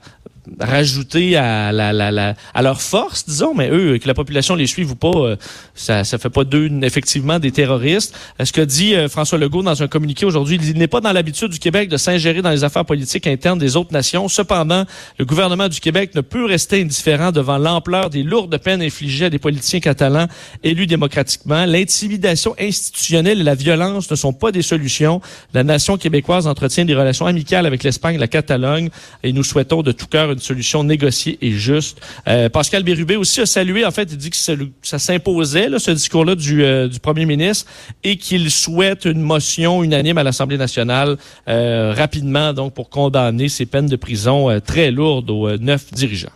rajouter 0.59 1.35
à, 1.37 1.71
la, 1.71 1.93
la, 1.93 2.11
la, 2.11 2.35
à 2.53 2.61
leur 2.61 2.81
force, 2.81 3.25
disons, 3.25 3.53
mais 3.53 3.69
eux, 3.69 3.97
que 3.97 4.07
la 4.07 4.13
population 4.13 4.55
les 4.55 4.67
suive 4.67 4.91
ou 4.91 4.95
pas, 4.95 5.15
euh, 5.15 5.35
ça 5.73 6.03
ça 6.03 6.17
fait 6.17 6.29
pas 6.29 6.43
d'eux 6.43 6.69
effectivement 6.81 7.39
des 7.39 7.51
terroristes. 7.51 8.15
Ce 8.43 8.51
que 8.51 8.61
dit 8.61 8.95
euh, 8.95 9.07
François 9.07 9.37
Legault 9.37 9.63
dans 9.63 9.81
un 9.81 9.87
communiqué 9.87 10.25
aujourd'hui, 10.25 10.59
il 10.61 10.77
n'est 10.77 10.87
pas 10.87 11.01
dans 11.01 11.11
l'habitude 11.11 11.49
du 11.49 11.59
Québec 11.59 11.89
de 11.89 11.97
s'ingérer 11.97 12.41
dans 12.41 12.49
les 12.49 12.63
affaires 12.63 12.85
politiques 12.85 13.27
internes 13.27 13.59
des 13.59 13.75
autres 13.75 13.93
nations. 13.93 14.27
Cependant, 14.27 14.85
le 15.17 15.25
gouvernement 15.25 15.69
du 15.69 15.79
Québec 15.79 16.13
ne 16.15 16.21
peut 16.21 16.45
rester 16.45 16.81
indifférent 16.81 17.31
devant 17.31 17.57
l'ampleur 17.57 18.09
des 18.09 18.23
lourdes 18.23 18.57
peines 18.57 18.81
infligées 18.81 19.25
à 19.25 19.29
des 19.29 19.39
politiciens 19.39 19.79
catalans 19.79 20.27
élus 20.63 20.87
démocratiquement. 20.87 21.65
L'intimidation 21.65 22.55
institutionnelle 22.59 23.41
et 23.41 23.43
la 23.43 23.55
violence 23.55 24.09
ne 24.11 24.15
sont 24.15 24.33
pas 24.33 24.51
des 24.51 24.61
solutions. 24.61 25.21
La 25.53 25.63
nation 25.63 25.97
québécoise 25.97 26.47
entretient 26.47 26.85
des 26.85 26.95
relations 26.95 27.25
amicales 27.25 27.65
avec 27.65 27.83
l'Espagne, 27.83 28.17
la 28.17 28.27
Catalogne, 28.27 28.89
et 29.23 29.33
nous 29.33 29.43
souhaitons 29.43 29.81
de 29.81 29.91
tout 29.91 30.07
cœur 30.07 30.32
une 30.33 30.39
solution 30.39 30.83
négociée 30.83 31.37
et 31.41 31.51
juste. 31.51 31.99
Euh, 32.27 32.49
Pascal 32.49 32.83
Bérubé 32.83 33.15
aussi 33.15 33.41
a 33.41 33.45
salué, 33.45 33.85
en 33.85 33.91
fait, 33.91 34.09
il 34.11 34.17
dit 34.17 34.29
que 34.29 34.37
ça, 34.37 34.99
s'imposait, 34.99 35.69
ce 35.77 35.91
discours-là 35.91 36.35
du, 36.35 36.63
euh, 36.63 36.87
du 36.87 36.99
premier 36.99 37.25
ministre, 37.25 37.69
et 38.03 38.17
qu'il 38.17 38.49
souhaite 38.51 39.05
une 39.05 39.21
motion 39.21 39.83
unanime 39.83 40.17
à 40.17 40.23
l'Assemblée 40.23 40.57
nationale 40.57 41.17
euh, 41.47 41.93
rapidement, 41.95 42.53
donc 42.53 42.73
pour 42.73 42.89
condamner 42.89 43.49
ces 43.49 43.65
peines 43.65 43.87
de 43.87 43.95
prison 43.95 44.59
très 44.65 44.91
lourdes 44.91 45.29
aux 45.29 45.57
neuf 45.57 45.91
dirigeants. 45.93 46.29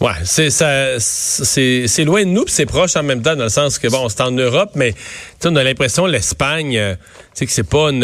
Ouais, 0.00 0.12
c'est 0.24 0.48
ça, 0.48 0.98
c'est 0.98 1.86
c'est 1.86 2.04
loin 2.04 2.22
de 2.24 2.30
nous, 2.30 2.44
c'est 2.46 2.64
proche 2.64 2.96
en 2.96 3.02
même 3.02 3.20
temps 3.20 3.36
dans 3.36 3.44
le 3.44 3.50
sens 3.50 3.78
que 3.78 3.86
bon, 3.88 4.08
c'est 4.08 4.22
en 4.22 4.30
Europe, 4.30 4.70
mais 4.74 4.94
on 5.44 5.54
a 5.56 5.62
l'impression 5.62 6.06
l'Espagne, 6.06 6.96
c'est 7.34 7.44
que 7.44 7.52
c'est 7.52 7.68
pas 7.68 7.90
une, 7.90 8.02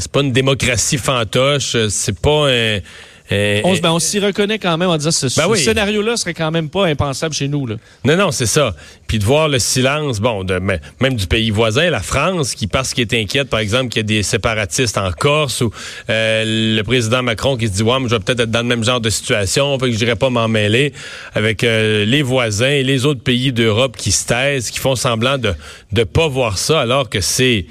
c'est 0.00 0.10
pas 0.10 0.22
une 0.22 0.32
démocratie 0.32 0.98
fantoche, 0.98 1.76
c'est 1.90 2.18
pas 2.18 2.48
un 2.50 2.80
on, 3.30 3.74
ben, 3.76 3.90
on 3.90 3.98
s'y 3.98 4.18
reconnaît 4.18 4.58
quand 4.58 4.76
même 4.76 4.88
en 4.88 4.96
disant 4.96 5.10
ce, 5.10 5.26
ben 5.36 5.48
ce 5.54 5.62
scénario-là 5.62 6.16
serait 6.16 6.34
quand 6.34 6.50
même 6.50 6.68
pas 6.68 6.86
impensable 6.86 7.34
chez 7.34 7.48
nous. 7.48 7.66
Là. 7.66 7.76
Non, 8.04 8.16
non, 8.16 8.30
c'est 8.30 8.46
ça. 8.46 8.74
Puis 9.06 9.18
de 9.18 9.24
voir 9.24 9.48
le 9.48 9.58
silence, 9.58 10.20
bon, 10.20 10.44
de, 10.44 10.58
même 10.58 11.14
du 11.14 11.26
pays 11.26 11.50
voisin, 11.50 11.90
la 11.90 12.00
France, 12.00 12.54
qui 12.54 12.66
parce 12.66 12.94
qu'il 12.94 13.02
est 13.02 13.20
inquiète, 13.20 13.48
par 13.48 13.60
exemple, 13.60 13.88
qu'il 13.88 14.00
y 14.00 14.04
a 14.04 14.18
des 14.18 14.22
séparatistes 14.22 14.98
en 14.98 15.10
Corse, 15.12 15.60
ou 15.60 15.70
euh, 16.10 16.76
le 16.76 16.82
président 16.82 17.22
Macron 17.22 17.56
qui 17.56 17.68
se 17.68 17.72
dit, 17.72 17.82
ouais, 17.82 17.98
mais 18.00 18.08
je 18.08 18.14
vais 18.14 18.20
peut-être 18.20 18.40
être 18.40 18.50
dans 18.50 18.62
le 18.62 18.68
même 18.68 18.84
genre 18.84 19.00
de 19.00 19.10
situation, 19.10 19.78
fait 19.78 19.86
que 19.86 19.92
je 19.92 19.98
dirais 19.98 20.16
pas 20.16 20.30
m'en 20.30 20.48
mêler, 20.48 20.92
avec 21.34 21.64
euh, 21.64 22.04
les 22.04 22.22
voisins 22.22 22.68
et 22.68 22.82
les 22.82 23.06
autres 23.06 23.22
pays 23.22 23.52
d'Europe 23.52 23.96
qui 23.96 24.12
se 24.12 24.26
taisent, 24.26 24.70
qui 24.70 24.78
font 24.78 24.96
semblant 24.96 25.38
de 25.38 25.54
ne 25.92 26.04
pas 26.04 26.28
voir 26.28 26.58
ça, 26.58 26.80
alors 26.80 27.08
que 27.08 27.20
c'est 27.20 27.66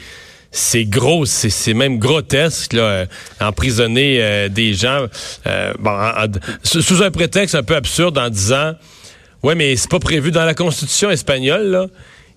c'est 0.51 0.83
gros, 0.83 1.25
c'est 1.25 1.73
même 1.73 1.97
grotesque, 1.97 2.73
là, 2.73 2.81
euh, 2.81 3.05
emprisonner 3.39 4.17
euh, 4.21 4.49
des 4.49 4.73
gens 4.73 5.07
euh, 5.47 5.73
bon, 5.79 5.97
sous 6.63 7.01
un 7.01 7.09
prétexte 7.09 7.55
un 7.55 7.63
peu 7.63 7.75
absurde 7.75 8.17
en 8.17 8.29
disant 8.29 8.73
Ouais, 9.43 9.55
mais 9.55 9.75
c'est 9.75 9.89
pas 9.89 9.99
prévu 9.99 10.29
dans 10.29 10.45
la 10.45 10.53
Constitution 10.53 11.09
espagnole, 11.09 11.67
là. 11.67 11.87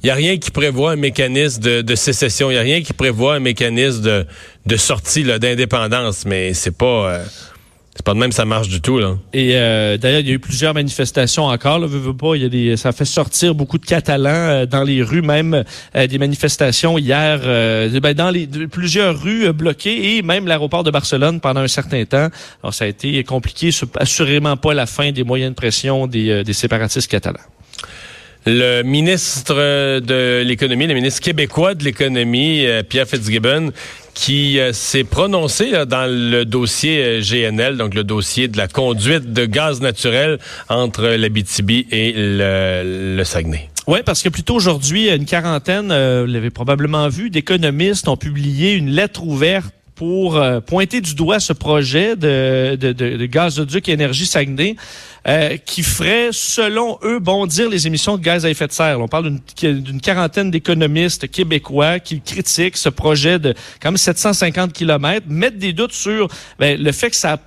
Il 0.02 0.06
n'y 0.06 0.10
a 0.10 0.14
rien 0.14 0.36
qui 0.36 0.50
prévoit 0.50 0.92
un 0.92 0.96
mécanisme 0.96 1.62
de, 1.62 1.94
sécession. 1.94 2.50
Il 2.50 2.54
n'y 2.54 2.60
a 2.60 2.62
rien 2.62 2.82
qui 2.82 2.92
prévoit 2.92 3.36
un 3.36 3.40
mécanisme 3.40 4.02
de, 4.02 4.26
de 4.66 4.76
sortie 4.76 5.24
d'indépendance. 5.24 6.26
Mais 6.26 6.52
c'est 6.52 6.76
pas. 6.76 7.20
C'est 7.96 8.04
pas 8.04 8.14
de 8.14 8.18
même 8.18 8.32
ça 8.32 8.44
marche 8.44 8.68
du 8.68 8.80
tout 8.80 8.98
là. 8.98 9.16
Et 9.32 9.52
euh, 9.54 9.96
d'ailleurs, 9.96 10.20
il 10.20 10.26
y 10.26 10.30
a 10.30 10.34
eu 10.34 10.40
plusieurs 10.40 10.74
manifestations 10.74 11.44
encore. 11.44 11.78
Là, 11.78 11.86
veux, 11.86 12.16
pas, 12.16 12.34
il 12.34 12.42
y 12.42 12.44
a 12.44 12.48
des, 12.48 12.76
ça 12.76 12.90
fait 12.90 13.04
sortir 13.04 13.54
beaucoup 13.54 13.78
de 13.78 13.86
Catalans 13.86 14.30
euh, 14.30 14.66
dans 14.66 14.82
les 14.82 15.00
rues, 15.00 15.22
même 15.22 15.64
euh, 15.94 16.06
des 16.08 16.18
manifestations 16.18 16.98
hier, 16.98 17.40
ben, 18.00 18.14
dans 18.14 18.30
les 18.30 18.46
plusieurs 18.46 19.20
rues 19.20 19.52
bloquées 19.52 20.16
et 20.16 20.22
même 20.22 20.48
l'aéroport 20.48 20.82
de 20.82 20.90
Barcelone 20.90 21.40
pendant 21.40 21.60
un 21.60 21.68
certain 21.68 22.04
temps. 22.04 22.28
Alors 22.62 22.74
ça 22.74 22.84
a 22.84 22.88
été 22.88 23.22
compliqué, 23.22 23.70
assurément 23.96 24.56
pas 24.56 24.74
la 24.74 24.86
fin 24.86 25.12
des 25.12 25.22
moyens 25.22 25.52
de 25.52 25.56
pression 25.56 26.08
des, 26.08 26.42
des 26.42 26.52
séparatistes 26.52 27.10
catalans. 27.10 27.40
Le 28.46 28.82
ministre 28.82 30.00
de 30.00 30.42
l'économie, 30.42 30.86
le 30.86 30.94
ministre 30.94 31.20
québécois 31.20 31.74
de 31.74 31.84
l'économie, 31.84 32.66
Pierre 32.88 33.06
Fitzgibbon, 33.06 33.72
qui 34.14 34.60
euh, 34.60 34.72
s'est 34.72 35.04
prononcé 35.04 35.72
dans 35.86 36.06
le 36.10 36.44
dossier 36.44 37.04
euh, 37.04 37.20
GNL, 37.20 37.76
donc 37.76 37.94
le 37.94 38.04
dossier 38.04 38.48
de 38.48 38.56
la 38.56 38.68
conduite 38.68 39.32
de 39.32 39.44
gaz 39.44 39.80
naturel 39.80 40.38
entre 40.68 41.02
l'Abitibi 41.02 41.86
et 41.90 42.12
le, 42.16 43.22
Saguenay. 43.24 43.68
Oui, 43.86 43.98
parce 44.04 44.22
que 44.22 44.28
plutôt 44.28 44.54
aujourd'hui, 44.54 45.10
une 45.10 45.26
quarantaine, 45.26 45.90
euh, 45.90 46.24
vous 46.24 46.32
l'avez 46.32 46.50
probablement 46.50 47.08
vu, 47.08 47.28
d'économistes 47.28 48.08
ont 48.08 48.16
publié 48.16 48.72
une 48.72 48.90
lettre 48.90 49.24
ouverte 49.24 49.74
pour 49.94 50.36
euh, 50.36 50.60
pointer 50.60 51.00
du 51.00 51.14
doigt 51.14 51.40
ce 51.40 51.52
projet 51.52 52.16
de, 52.16 52.76
de, 52.76 53.26
gazoduc 53.26 53.88
énergie 53.88 54.26
Saguenay 54.26 54.76
euh, 55.26 55.56
qui 55.56 55.82
ferait, 55.82 56.30
selon 56.32 56.98
eux, 57.02 57.18
bondir 57.18 57.68
les 57.68 57.86
émissions 57.86 58.16
de 58.16 58.22
gaz 58.22 58.44
à 58.44 58.50
effet 58.50 58.66
de 58.66 58.72
serre. 58.72 59.00
On 59.00 59.08
parle 59.08 59.38
d'une 59.62 60.00
quarantaine 60.00 60.50
d'économistes 60.50 61.30
québécois 61.30 62.00
qui 62.00 62.20
critiquent 62.20 62.76
ce 62.76 62.88
projet 62.88 63.38
de 63.38 63.54
comme 63.80 63.96
750 63.96 64.72
km, 64.72 65.26
mettent 65.28 65.58
des 65.58 65.72
doutes 65.72 65.92
sur 65.92 66.28
ben, 66.58 66.80
le 66.80 66.92
fait 66.92 67.10
que 67.10 67.16
ça 67.16 67.38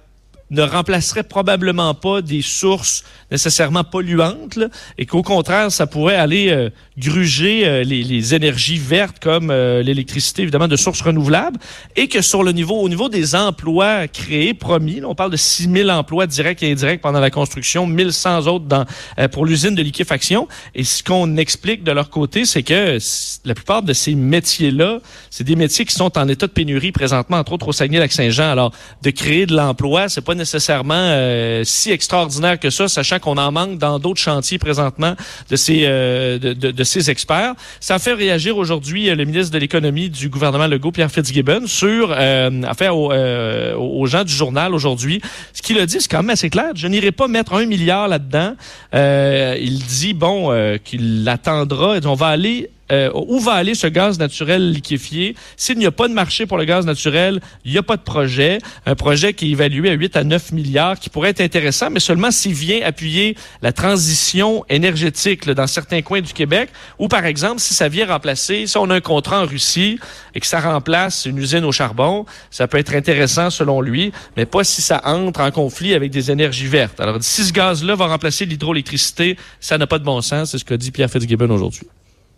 ne 0.49 0.61
remplacerait 0.61 1.23
probablement 1.23 1.93
pas 1.93 2.21
des 2.21 2.41
sources 2.41 3.03
nécessairement 3.31 3.83
polluantes 3.83 4.59
et 4.97 5.05
qu'au 5.05 5.21
contraire, 5.21 5.71
ça 5.71 5.87
pourrait 5.87 6.15
aller 6.15 6.49
euh, 6.49 6.69
gruger 6.97 7.67
euh, 7.67 7.83
les, 7.83 8.03
les, 8.03 8.33
énergies 8.33 8.77
vertes 8.77 9.19
comme 9.19 9.51
euh, 9.51 9.83
l'électricité, 9.83 10.43
évidemment, 10.43 10.69
de 10.69 10.77
sources 10.77 11.01
renouvelables 11.01 11.59
et 11.95 12.07
que 12.07 12.21
sur 12.21 12.43
le 12.43 12.53
niveau, 12.53 12.75
au 12.75 12.87
niveau 12.87 13.09
des 13.09 13.35
emplois 13.35 14.07
créés, 14.07 14.53
promis, 14.53 15.01
on 15.03 15.15
parle 15.15 15.31
de 15.31 15.37
6 15.37 15.69
000 15.69 15.89
emplois 15.89 16.27
directs 16.27 16.63
et 16.63 16.71
indirects 16.71 17.01
pendant 17.01 17.19
la 17.19 17.29
construction, 17.29 17.85
1100 17.85 18.47
autres 18.47 18.65
dans, 18.65 18.85
pour 19.31 19.45
l'usine 19.45 19.75
de 19.75 19.81
liquéfaction. 19.81 20.47
Et 20.73 20.83
ce 20.83 21.03
qu'on 21.03 21.35
explique 21.37 21.83
de 21.83 21.91
leur 21.91 22.09
côté, 22.09 22.45
c'est 22.45 22.63
que 22.63 22.97
la 23.45 23.53
plupart 23.53 23.83
de 23.83 23.93
ces 23.93 24.15
métiers-là, 24.15 24.99
c'est 25.29 25.43
des 25.43 25.55
métiers 25.55 25.85
qui 25.85 25.93
sont 25.93 26.17
en 26.17 26.27
état 26.27 26.47
de 26.47 26.51
pénurie 26.51 26.91
présentement, 26.91 27.37
entre 27.37 27.53
autres 27.53 27.67
au 27.67 27.73
Saguenay-Lac-Saint-Jean. 27.73 28.49
Alors, 28.49 28.71
de 29.01 29.09
créer 29.09 29.45
de 29.45 29.55
l'emploi, 29.55 30.07
c'est 30.09 30.21
pas 30.21 30.35
nécessairement 30.37 30.93
euh, 30.95 31.63
si 31.65 31.91
extraordinaire 31.91 32.59
que 32.59 32.69
ça, 32.69 32.87
sachant 32.87 33.19
qu'on 33.19 33.37
en 33.37 33.51
manque 33.51 33.77
dans 33.77 33.99
d'autres 33.99 34.21
chantiers 34.21 34.57
présentement 34.57 35.15
de 35.49 35.55
ces 35.55 35.83
euh, 35.85 36.39
de, 36.39 36.53
de, 36.53 36.83
ces 36.83 37.09
experts. 37.09 37.53
Ça 37.79 37.99
fait 37.99 38.13
réagir 38.13 38.57
aujourd'hui 38.57 39.09
euh, 39.09 39.15
le 39.15 39.25
ministre 39.25 39.51
de 39.51 39.57
l'économie 39.57 40.09
du 40.09 40.29
gouvernement 40.29 40.67
Legault, 40.67 40.91
Pierre 40.91 41.11
Fitzgibbon, 41.11 41.67
sur 41.67 42.11
affaire 42.11 42.95
aux, 42.95 43.11
aux, 43.11 44.05
gens 44.05 44.23
du 44.23 44.33
journal 44.33 44.73
aujourd'hui. 44.73 45.21
Ce 45.53 45.61
qu'il 45.61 45.77
a 45.79 45.85
dit, 45.85 45.97
c'est 45.99 46.09
quand 46.09 46.17
même 46.17 46.29
assez 46.29 46.49
clair. 46.49 46.71
Je 46.75 46.87
n'irai 46.87 47.11
pas 47.11 47.27
mettre 47.27 47.53
un 47.53 47.65
milliard 47.65 48.07
là-dedans. 48.07 48.53
il 48.93 49.79
dit 49.79 50.13
bon 50.13 50.77
qu'il 50.83 51.27
attendra. 51.27 51.97
On 52.05 52.13
va 52.13 52.27
aller 52.27 52.69
euh, 52.91 53.11
où 53.13 53.39
va 53.39 53.53
aller 53.53 53.75
ce 53.75 53.87
gaz 53.87 54.19
naturel 54.19 54.71
liquéfié? 54.71 55.35
S'il 55.55 55.77
n'y 55.77 55.85
a 55.85 55.91
pas 55.91 56.07
de 56.07 56.13
marché 56.13 56.45
pour 56.45 56.57
le 56.57 56.65
gaz 56.65 56.85
naturel, 56.85 57.41
il 57.65 57.71
n'y 57.71 57.77
a 57.77 57.83
pas 57.83 57.97
de 57.97 58.01
projet. 58.01 58.59
Un 58.85 58.95
projet 58.95 59.33
qui 59.33 59.47
est 59.47 59.51
évalué 59.51 59.89
à 59.89 59.93
8 59.93 60.15
à 60.15 60.23
9 60.23 60.51
milliards, 60.51 60.99
qui 60.99 61.09
pourrait 61.09 61.29
être 61.29 61.41
intéressant, 61.41 61.89
mais 61.89 61.99
seulement 61.99 62.31
s'il 62.31 62.53
vient 62.53 62.79
appuyer 62.83 63.35
la 63.61 63.71
transition 63.71 64.63
énergétique 64.69 65.49
dans 65.49 65.67
certains 65.67 66.01
coins 66.01 66.21
du 66.21 66.33
Québec, 66.33 66.69
ou 66.99 67.07
par 67.07 67.25
exemple, 67.25 67.59
si 67.59 67.73
ça 67.73 67.89
vient 67.89 68.07
remplacer, 68.07 68.67
si 68.67 68.77
on 68.77 68.89
a 68.89 68.95
un 68.95 69.01
contrat 69.01 69.41
en 69.41 69.45
Russie 69.45 69.99
et 70.35 70.39
que 70.39 70.47
ça 70.47 70.59
remplace 70.59 71.25
une 71.25 71.37
usine 71.37 71.65
au 71.65 71.71
charbon, 71.71 72.25
ça 72.51 72.67
peut 72.67 72.77
être 72.77 72.95
intéressant 72.95 73.49
selon 73.49 73.81
lui, 73.81 74.11
mais 74.35 74.45
pas 74.45 74.63
si 74.63 74.81
ça 74.81 75.01
entre 75.05 75.41
en 75.41 75.51
conflit 75.51 75.93
avec 75.93 76.11
des 76.11 76.31
énergies 76.31 76.67
vertes. 76.67 76.99
Alors, 76.99 77.17
si 77.21 77.43
ce 77.43 77.53
gaz-là 77.53 77.95
va 77.95 78.07
remplacer 78.07 78.45
l'hydroélectricité, 78.45 79.37
ça 79.59 79.77
n'a 79.77 79.87
pas 79.87 79.99
de 79.99 80.03
bon 80.03 80.21
sens, 80.21 80.51
c'est 80.51 80.57
ce 80.57 80.65
qu'a 80.65 80.77
dit 80.77 80.91
Pierre 80.91 81.09
Fitzgibbon 81.09 81.49
aujourd'hui. 81.49 81.87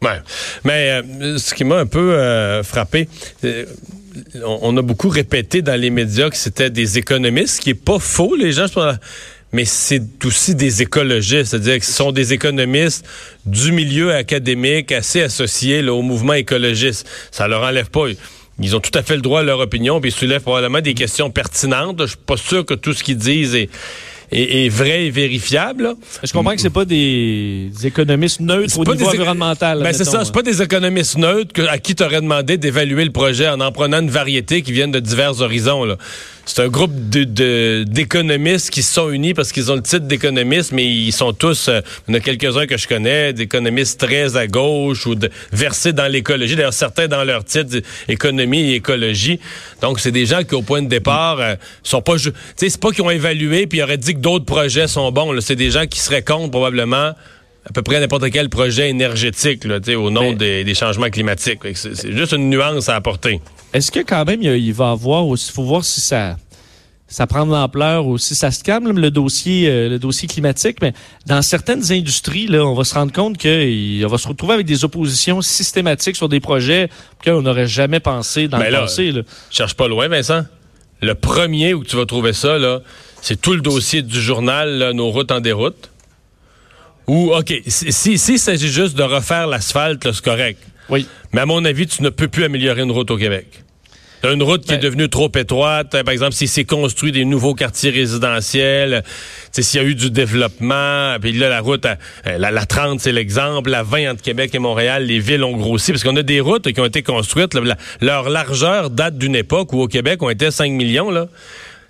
Ouais. 0.01 0.19
Mais 0.63 0.91
euh, 0.91 1.37
ce 1.37 1.53
qui 1.53 1.63
m'a 1.63 1.77
un 1.77 1.85
peu 1.85 2.13
euh, 2.13 2.63
frappé, 2.63 3.09
euh, 3.43 3.65
on, 4.45 4.75
a 4.77 4.81
beaucoup 4.81 5.09
répété 5.09 5.61
dans 5.61 5.79
les 5.79 5.89
médias 5.89 6.29
que 6.29 6.37
c'était 6.37 6.69
des 6.69 6.97
économistes, 6.97 7.57
ce 7.57 7.61
qui 7.61 7.71
est 7.71 7.73
pas 7.73 7.99
faux, 7.99 8.35
les 8.35 8.53
gens. 8.53 8.65
Mais 9.51 9.65
c'est 9.65 10.03
aussi 10.25 10.55
des 10.55 10.83
écologistes, 10.83 11.51
c'est-à-dire 11.51 11.79
que 11.79 11.85
ce 11.85 11.91
sont 11.91 12.11
des 12.11 12.33
économistes 12.33 13.05
du 13.45 13.71
milieu 13.71 14.13
académique 14.13 14.91
assez 14.91 15.21
associés 15.21 15.87
au 15.89 16.01
mouvement 16.01 16.33
écologiste. 16.33 17.07
Ça 17.31 17.47
leur 17.47 17.63
enlève 17.63 17.89
pas. 17.89 18.05
Ils 18.61 18.75
ont 18.75 18.79
tout 18.79 18.97
à 18.97 19.01
fait 19.01 19.15
le 19.15 19.21
droit 19.21 19.39
à 19.39 19.43
leur 19.43 19.59
opinion, 19.59 19.99
puis 19.99 20.11
ils 20.11 20.13
soulèvent 20.13 20.41
probablement 20.41 20.81
des 20.81 20.93
questions 20.93 21.31
pertinentes. 21.31 22.01
Je 22.01 22.07
suis 22.07 22.17
pas 22.17 22.37
sûr 22.37 22.65
que 22.65 22.73
tout 22.73 22.93
ce 22.93 23.03
qu'ils 23.03 23.17
disent 23.17 23.55
est 23.55 23.69
est, 24.31 24.69
vrai 24.69 25.05
et 25.05 25.09
vérifiable. 25.11 25.95
Je 26.23 26.31
comprends 26.31 26.53
que 26.55 26.61
c'est 26.61 26.69
pas 26.69 26.85
des, 26.85 27.71
économistes 27.83 28.39
neutres 28.39 28.77
au 28.79 28.85
niveau 28.85 29.07
environnemental. 29.07 29.81
Ben 29.81 29.93
c'est 29.93 30.05
ça, 30.05 30.25
c'est 30.25 30.33
pas 30.33 30.41
des 30.41 30.61
économistes 30.61 31.17
neutres 31.17 31.67
à 31.69 31.77
qui 31.77 31.95
tu 31.95 32.03
aurais 32.03 32.21
demandé 32.21 32.57
d'évaluer 32.57 33.05
le 33.05 33.11
projet 33.11 33.47
en 33.49 33.59
en 33.59 33.71
prenant 33.71 33.99
une 33.99 34.09
variété 34.09 34.61
qui 34.61 34.71
viennent 34.71 34.91
de 34.91 34.99
divers 34.99 35.41
horizons. 35.41 35.85
Là 35.85 35.97
c'est 36.49 36.63
un 36.63 36.67
groupe 36.67 36.91
d'économistes 36.91 38.71
qui 38.71 38.81
se 38.81 38.95
sont 38.95 39.11
unis 39.11 39.35
parce 39.35 39.51
qu'ils 39.51 39.71
ont 39.71 39.75
le 39.75 39.83
titre 39.83 40.07
d'économistes, 40.07 40.71
mais 40.71 40.83
ils 40.83 41.11
sont 41.11 41.31
tous, 41.31 41.67
euh, 41.67 41.81
il 42.07 42.11
y 42.11 42.17
en 42.17 42.17
a 42.17 42.21
quelques-uns 42.21 42.65
que 42.65 42.75
je 42.75 42.87
connais, 42.87 43.33
d'économistes 43.33 43.99
très 43.99 44.35
à 44.35 44.47
gauche 44.47 45.05
ou 45.05 45.13
de, 45.13 45.29
versés 45.51 45.93
dans 45.93 46.11
l'écologie. 46.11 46.55
D'ailleurs, 46.55 46.73
certains 46.73 47.07
dans 47.07 47.23
leur 47.23 47.45
titre, 47.45 47.77
économie 48.07 48.71
et 48.71 48.75
écologie. 48.75 49.39
Donc, 49.83 49.99
c'est 49.99 50.11
des 50.11 50.25
gens 50.25 50.43
qui, 50.43 50.55
au 50.55 50.63
point 50.63 50.81
de 50.81 50.87
départ, 50.87 51.39
euh, 51.39 51.53
sont 51.83 52.01
pas... 52.01 52.15
Tu 52.15 52.31
sais, 52.55 52.69
c'est 52.69 52.81
pas 52.81 52.89
qu'ils 52.89 53.03
ont 53.03 53.11
évalué 53.11 53.67
puis 53.67 53.77
ils 53.77 53.83
auraient 53.83 53.97
dit 53.97 54.15
que 54.15 54.19
d'autres 54.19 54.45
projets 54.45 54.87
sont 54.87 55.11
bons. 55.11 55.39
C'est 55.41 55.55
des 55.55 55.69
gens 55.69 55.85
qui 55.85 55.99
seraient 55.99 56.23
contre, 56.23 56.49
probablement, 56.49 57.13
à 57.65 57.71
peu 57.75 57.83
près 57.83 57.99
n'importe 57.99 58.31
quel 58.31 58.49
projet 58.49 58.89
énergétique 58.89 59.65
là, 59.65 59.77
au 59.95 60.09
nom 60.09 60.33
des, 60.33 60.63
des, 60.63 60.73
changements 60.73 61.11
climatiques. 61.11 61.59
C'est 61.75 62.11
juste 62.11 62.31
une 62.31 62.49
nuance 62.49 62.89
à 62.89 62.95
apporter. 62.95 63.39
Est-ce 63.73 63.91
que 63.91 63.99
quand 63.99 64.25
même 64.25 64.41
il 64.41 64.73
va 64.73 64.91
avoir 64.91 65.27
aussi, 65.27 65.51
faut 65.51 65.63
voir 65.63 65.83
si 65.83 66.01
ça 66.01 66.37
ça 67.09 67.25
prend 67.25 67.45
de 67.45 67.51
l'ampleur 67.51 68.05
ou 68.05 68.17
si 68.19 68.35
ça 68.35 68.51
se 68.51 68.63
calme 68.63 68.97
le 68.97 69.11
dossier 69.11 69.67
euh, 69.67 69.89
le 69.89 69.99
dossier 69.99 70.27
climatique 70.27 70.77
mais 70.79 70.93
dans 71.25 71.41
certaines 71.41 71.91
industries 71.91 72.45
là 72.45 72.63
on 72.63 72.75
va 72.75 72.83
se 72.83 72.93
rendre 72.93 73.11
compte 73.11 73.41
qu'on 73.41 74.07
va 74.07 74.17
se 74.17 74.27
retrouver 74.27 74.53
avec 74.53 74.67
des 74.67 74.85
oppositions 74.85 75.41
systématiques 75.41 76.15
sur 76.15 76.29
des 76.29 76.39
projets 76.39 76.87
qu'on 77.23 77.41
n'aurait 77.41 77.67
jamais 77.67 77.99
pensé 77.99 78.47
dans 78.47 78.59
le 78.59 78.69
passé 78.69 79.11
là. 79.11 79.21
cherche 79.49 79.73
pas 79.73 79.87
loin 79.87 80.07
Vincent. 80.07 80.45
Le 81.01 81.15
premier 81.15 81.73
où 81.73 81.83
tu 81.83 81.95
vas 81.95 82.05
trouver 82.05 82.33
ça 82.33 82.59
là 82.59 82.81
c'est 83.23 83.41
tout 83.41 83.53
le 83.53 83.61
dossier 83.61 84.03
du 84.03 84.21
journal 84.21 84.91
nos 84.93 85.09
routes 85.09 85.31
en 85.31 85.41
déroute. 85.41 85.89
Ou 87.07 87.33
OK 87.33 87.59
si 87.65 88.19
si 88.19 88.37
s'agit 88.37 88.69
juste 88.69 88.95
de 88.95 89.03
refaire 89.03 89.47
l'asphalte 89.47 90.11
c'est 90.11 90.23
correct 90.23 90.61
oui. 90.89 91.07
Mais 91.33 91.41
à 91.41 91.45
mon 91.45 91.63
avis, 91.65 91.87
tu 91.87 92.03
ne 92.03 92.09
peux 92.09 92.27
plus 92.27 92.43
améliorer 92.43 92.81
une 92.81 92.91
route 92.91 93.11
au 93.11 93.17
Québec. 93.17 93.63
Une 94.23 94.43
route 94.43 94.65
qui 94.65 94.73
est 94.73 94.77
ben- 94.77 94.83
devenue 94.83 95.07
trop 95.07 95.31
étroite, 95.33 95.91
par 96.03 96.11
exemple, 96.11 96.33
si 96.33 96.47
c'est 96.47 96.65
construit 96.65 97.13
des 97.13 97.23
nouveaux 97.23 97.55
quartiers 97.55 97.89
résidentiels, 97.89 99.03
s'il 99.51 99.81
y 99.81 99.83
a 99.83 99.87
eu 99.87 99.95
du 99.95 100.11
développement, 100.11 101.15
puis 101.21 101.31
là, 101.31 101.47
la 101.47 101.61
route, 101.61 101.85
euh, 101.85 102.37
la, 102.37 102.65
30, 102.65 102.99
c'est 102.99 103.13
l'exemple, 103.13 103.69
la 103.69 103.83
20 103.83 104.11
entre 104.11 104.21
Québec 104.21 104.53
et 104.53 104.59
Montréal, 104.59 105.05
les 105.05 105.19
villes 105.19 105.43
ont 105.45 105.55
grossi, 105.55 105.93
parce 105.93 106.03
qu'on 106.03 106.17
a 106.17 106.23
des 106.23 106.41
routes 106.41 106.69
qui 106.69 106.81
ont 106.81 106.85
été 106.85 107.01
construites, 107.01 107.57
leur 108.01 108.29
largeur 108.29 108.89
date 108.89 109.17
d'une 109.17 109.37
époque 109.37 109.71
où 109.71 109.81
au 109.81 109.87
Québec, 109.87 110.21
on 110.21 110.29
était 110.29 110.51
5 110.51 110.69
millions, 110.73 111.11
là. 111.11 111.27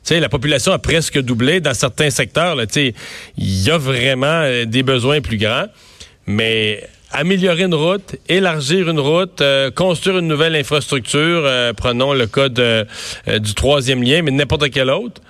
sais, 0.03 0.19
la 0.19 0.29
population 0.29 0.71
a 0.71 0.77
presque 0.77 1.19
doublé 1.19 1.61
dans 1.61 1.73
certains 1.73 2.11
secteurs. 2.11 2.55
Il 2.75 2.93
y 3.37 3.71
a 3.71 3.77
vraiment 3.79 4.27
euh, 4.27 4.65
des 4.65 4.83
besoins 4.83 5.19
plus 5.19 5.37
grands. 5.37 5.65
Mais 6.27 6.87
améliorer 7.11 7.63
une 7.63 7.75
route, 7.75 8.15
élargir 8.27 8.89
une 8.89 8.99
route, 8.99 9.41
euh, 9.41 9.71
construire 9.71 10.19
une 10.19 10.27
nouvelle 10.27 10.55
infrastructure, 10.55 11.43
euh, 11.45 11.73
prenons 11.73 12.13
le 12.13 12.27
cas 12.27 12.47
euh, 12.59 12.85
du 13.39 13.53
troisième 13.53 14.03
lien, 14.03 14.21
mais 14.21 14.31
n'importe 14.31 14.69
quel 14.69 14.89
autre. 14.89 15.21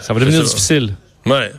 Ça 0.00 0.12
va 0.12 0.20
devenir 0.20 0.42
difficile. 0.42 0.94
Ouais. 1.26 1.52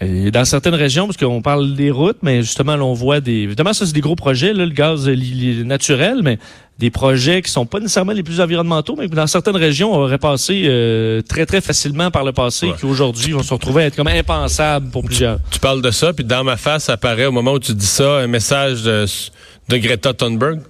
Et 0.00 0.30
dans 0.30 0.44
certaines 0.44 0.74
régions, 0.74 1.06
parce 1.06 1.16
qu'on 1.16 1.42
parle 1.42 1.74
des 1.74 1.90
routes, 1.90 2.18
mais 2.22 2.42
justement, 2.42 2.74
là, 2.74 2.84
on 2.84 2.94
voit 2.94 3.20
des. 3.20 3.32
Évidemment, 3.32 3.72
ça, 3.72 3.86
c'est 3.86 3.92
des 3.92 4.00
gros 4.00 4.16
projets, 4.16 4.52
là, 4.52 4.64
le 4.64 4.72
gaz 4.72 5.08
naturel, 5.08 6.20
mais 6.22 6.38
des 6.78 6.90
projets 6.90 7.42
qui 7.42 7.50
sont 7.50 7.66
pas 7.66 7.80
nécessairement 7.80 8.12
les 8.12 8.22
plus 8.22 8.40
environnementaux, 8.40 8.94
mais 8.96 9.08
que 9.08 9.14
dans 9.14 9.26
certaines 9.26 9.56
régions, 9.56 9.92
on 9.92 9.98
aurait 9.98 10.18
passé 10.18 10.62
euh, 10.66 11.22
très, 11.22 11.44
très 11.44 11.60
facilement 11.60 12.10
par 12.12 12.22
le 12.24 12.32
passé, 12.32 12.66
Ouais. 12.68 12.74
qui 12.78 12.86
aujourd'hui 12.86 13.32
vont 13.32 13.42
se 13.42 13.52
retrouver 13.52 13.82
à 13.82 13.86
être 13.86 13.96
comme 13.96 14.06
impensables 14.06 14.88
pour 14.90 15.02
plusieurs. 15.04 15.38
Tu 15.50 15.58
parles 15.58 15.82
de 15.82 15.90
ça, 15.90 16.12
puis 16.12 16.24
dans 16.24 16.44
ma 16.44 16.56
face 16.56 16.88
apparaît 16.88 17.26
au 17.26 17.32
moment 17.32 17.52
où 17.54 17.58
tu 17.58 17.74
dis 17.74 17.86
ça 17.86 18.18
un 18.18 18.28
message 18.28 18.82
de, 18.84 19.06
de 19.68 19.76
Greta 19.76 20.14
Thunberg. 20.14 20.60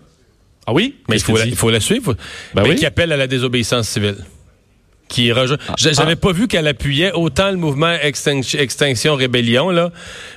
Ah 0.67 0.73
oui? 0.73 0.97
Mais 1.09 1.17
il 1.17 1.23
faut, 1.23 1.37
la, 1.37 1.45
dit? 1.45 1.51
il 1.51 1.57
faut 1.57 1.71
la 1.71 1.81
suivre. 1.81 2.15
Ben 2.55 2.63
mais 2.63 2.71
oui. 2.71 2.77
qui 2.77 2.87
appelle 2.87 3.13
à 3.13 3.17
la 3.17 3.27
désobéissance 3.27 3.89
civile. 3.89 4.17
Qui 5.09 5.33
rejoint. 5.33 5.57
J'a- 5.79 5.93
J'avais 5.93 6.17
pas 6.17 6.33
vu 6.33 6.49
qu'elle 6.49 6.67
appuyait 6.67 7.13
autant 7.13 7.51
le 7.51 7.57
mouvement 7.57 7.93
Extinction, 8.03 8.59
Extinction 8.59 9.15
Rébellion, 9.15 9.71
là. 9.71 9.91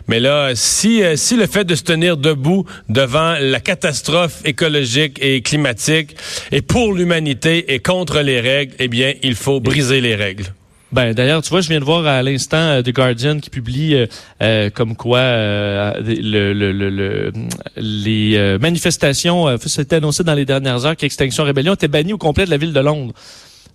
Mais 0.07 0.19
là, 0.19 0.51
si, 0.55 1.03
euh, 1.03 1.15
si 1.17 1.35
le 1.35 1.45
fait 1.45 1.65
de 1.65 1.75
se 1.75 1.83
tenir 1.83 2.15
debout 2.17 2.65
devant 2.87 3.35
la 3.39 3.59
catastrophe 3.59 4.41
écologique 4.45 5.17
et 5.21 5.41
climatique 5.41 6.15
et 6.51 6.61
pour 6.61 6.93
l'humanité 6.93 7.73
et 7.73 7.79
contre 7.79 8.21
les 8.21 8.39
règles, 8.39 8.73
eh 8.79 8.87
bien, 8.87 9.13
il 9.23 9.35
faut 9.35 9.59
briser 9.59 9.99
les 9.99 10.15
règles. 10.15 10.45
Ben 10.93 11.13
d'ailleurs, 11.13 11.41
tu 11.41 11.49
vois, 11.49 11.61
je 11.61 11.69
viens 11.69 11.79
de 11.79 11.85
voir 11.85 12.05
à 12.05 12.21
l'instant 12.21 12.57
euh, 12.57 12.81
The 12.81 12.89
Guardian 12.91 13.39
qui 13.39 13.49
publie 13.49 13.95
euh, 13.95 14.07
euh, 14.41 14.69
comme 14.69 14.95
quoi 14.97 15.19
euh, 15.19 15.93
le, 16.05 16.51
le- 16.53 16.71
le- 16.73 16.89
le- 16.89 17.31
les 17.77 18.57
manifestations, 18.59 19.57
c'était 19.65 19.97
annoncé 19.97 20.23
dans 20.25 20.33
les 20.33 20.43
dernières 20.45 20.85
heures 20.85 20.95
qu'Extinction 20.97 21.43
Rébellion 21.45 21.75
était 21.75 21.87
bannie 21.87 22.11
au 22.13 22.17
complet 22.17 22.45
de 22.45 22.49
la 22.51 22.57
ville 22.57 22.73
de 22.73 22.79
Londres 22.81 23.13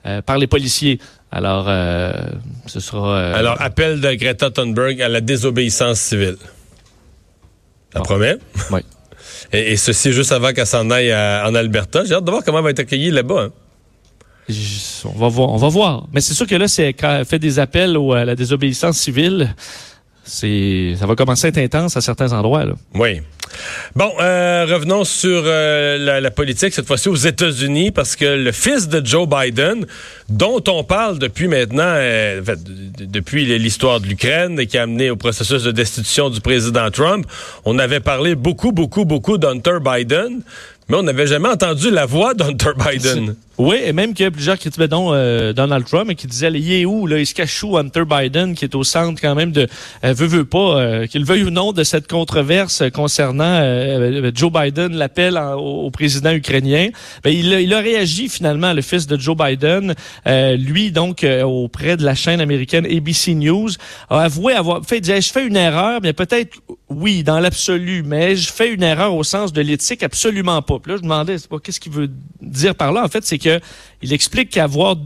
euh, 0.06 0.22
par 0.22 0.38
les 0.38 0.46
policiers. 0.46 0.98
Alors, 1.32 1.66
euh, 1.68 2.12
ce 2.66 2.80
sera. 2.80 3.16
euh, 3.18 3.34
Alors, 3.34 3.60
appel 3.60 4.00
de 4.00 4.14
Greta 4.14 4.50
Thunberg 4.50 5.02
à 5.02 5.08
la 5.08 5.20
désobéissance 5.20 5.98
civile. 6.00 6.36
Ça 7.92 7.98
Bon. 8.00 8.04
promet? 8.04 8.36
Oui. 8.70 8.80
Et, 9.52 9.72
et 9.72 9.76
ceci 9.76 10.12
juste 10.12 10.32
avant 10.32 10.52
qu'elle 10.52 10.66
s'en 10.66 10.90
aille 10.90 11.12
à- 11.12 11.44
en 11.46 11.54
Alberta. 11.54 12.04
J'ai 12.04 12.14
hâte 12.14 12.24
de 12.24 12.30
voir 12.30 12.42
comment 12.44 12.58
elle 12.58 12.64
va 12.64 12.70
être 12.70 12.80
accueillie 12.80 13.10
là-bas. 13.10 13.44
hein. 13.44 13.50
on 15.04 15.18
va 15.18 15.28
voir, 15.28 15.50
on 15.50 15.56
va 15.56 15.68
voir. 15.68 16.06
Mais 16.12 16.20
c'est 16.20 16.34
sûr 16.34 16.46
que 16.46 16.54
là, 16.54 16.68
c'est 16.68 16.92
quand 16.94 17.10
elle 17.18 17.24
fait 17.24 17.38
des 17.38 17.58
appels 17.58 17.96
au- 17.96 18.12
à 18.12 18.24
la 18.24 18.34
désobéissance 18.34 18.96
civile. 18.98 19.54
C'est, 20.26 20.94
ça 20.98 21.06
va 21.06 21.14
commencer 21.14 21.46
à 21.46 21.48
être 21.50 21.58
intense 21.58 21.96
à 21.96 22.00
certains 22.00 22.32
endroits. 22.32 22.64
Là. 22.64 22.74
Oui. 22.94 23.20
Bon, 23.94 24.12
euh, 24.20 24.66
revenons 24.68 25.04
sur 25.04 25.42
euh, 25.46 25.98
la, 25.98 26.20
la 26.20 26.30
politique, 26.30 26.74
cette 26.74 26.86
fois-ci 26.86 27.08
aux 27.08 27.14
États-Unis, 27.14 27.92
parce 27.92 28.16
que 28.16 28.24
le 28.24 28.52
fils 28.52 28.88
de 28.88 29.04
Joe 29.04 29.28
Biden, 29.28 29.86
dont 30.28 30.62
on 30.68 30.84
parle 30.84 31.18
depuis 31.18 31.46
maintenant, 31.46 31.84
euh, 31.86 32.42
depuis 32.98 33.46
l'histoire 33.58 34.00
de 34.00 34.06
l'Ukraine 34.06 34.58
et 34.58 34.66
qui 34.66 34.76
a 34.78 34.82
amené 34.82 35.10
au 35.10 35.16
processus 35.16 35.62
de 35.62 35.70
destitution 35.70 36.28
du 36.28 36.40
président 36.40 36.90
Trump, 36.90 37.26
on 37.64 37.78
avait 37.78 38.00
parlé 38.00 38.34
beaucoup, 38.34 38.72
beaucoup, 38.72 39.04
beaucoup 39.04 39.38
d'Hunter 39.38 39.78
Biden, 39.80 40.40
mais 40.88 40.96
on 40.96 41.04
n'avait 41.04 41.26
jamais 41.26 41.48
entendu 41.48 41.90
la 41.90 42.04
voix 42.04 42.34
d'Hunter 42.34 42.72
Biden. 42.76 43.36
Oui, 43.58 43.76
et 43.82 43.92
même 43.94 44.12
qu'il 44.12 44.24
y 44.24 44.26
a 44.26 44.30
plusieurs 44.30 44.56
qui 44.56 44.68
critiquaient 44.68 44.88
donc 44.88 45.12
euh, 45.12 45.54
Donald 45.54 45.86
Trump 45.86 46.12
qui 46.14 46.26
disaient 46.26 46.50
il 46.52 46.72
est 46.72 46.84
où 46.84 47.06
là, 47.06 47.18
il 47.18 47.26
se 47.26 47.32
cache 47.32 47.62
où 47.64 47.78
Hunter 47.78 48.02
Biden 48.04 48.54
qui 48.54 48.66
est 48.66 48.74
au 48.74 48.84
centre 48.84 49.18
quand 49.20 49.34
même 49.34 49.50
de 49.50 49.66
euh, 50.04 50.12
veut 50.12 50.26
veut 50.26 50.44
pas 50.44 50.58
euh, 50.78 51.06
qu'il 51.06 51.24
veuille 51.24 51.44
ou 51.44 51.50
non 51.50 51.72
de 51.72 51.82
cette 51.82 52.06
controverse 52.06 52.82
concernant 52.92 53.44
euh, 53.62 54.30
Joe 54.34 54.52
Biden 54.52 54.94
l'appel 54.94 55.40
au, 55.56 55.90
président 55.90 56.32
ukrainien. 56.32 56.88
Ben, 57.24 57.30
il, 57.30 57.54
a, 57.54 57.60
il 57.60 57.72
a 57.72 57.78
réagi 57.78 58.28
finalement 58.28 58.74
le 58.74 58.82
fils 58.82 59.06
de 59.06 59.18
Joe 59.18 59.36
Biden, 59.36 59.94
euh, 60.26 60.56
lui 60.56 60.90
donc 60.90 61.24
euh, 61.24 61.42
auprès 61.42 61.96
de 61.96 62.04
la 62.04 62.14
chaîne 62.14 62.40
américaine 62.40 62.84
ABC 62.84 63.34
News 63.34 63.70
a 64.10 64.22
avoué 64.22 64.52
avoir 64.52 64.84
fait 64.84 65.00
disait, 65.00 65.22
je 65.22 65.32
fais 65.32 65.46
une 65.46 65.56
erreur, 65.56 66.00
mais 66.02 66.12
peut-être 66.12 66.58
oui 66.90 67.22
dans 67.22 67.40
l'absolu, 67.40 68.02
mais 68.04 68.36
je 68.36 68.52
fais 68.52 68.72
une 68.72 68.82
erreur 68.82 69.14
au 69.14 69.24
sens 69.24 69.52
de 69.52 69.62
l'éthique 69.62 70.02
absolument 70.02 70.60
pas. 70.60 70.78
Puis 70.78 70.92
là 70.92 70.98
je 70.98 71.02
me 71.02 71.08
demandais 71.08 71.36
qu'est-ce 71.62 71.80
qu'il 71.80 71.92
veut 71.92 72.10
dire 72.42 72.74
par 72.74 72.92
là? 72.92 73.02
En 73.04 73.08
fait, 73.08 73.24
c'est 73.24 73.38
que 73.46 73.60
il 74.02 74.12
explique 74.12 74.50
qu'avoir 74.50 74.96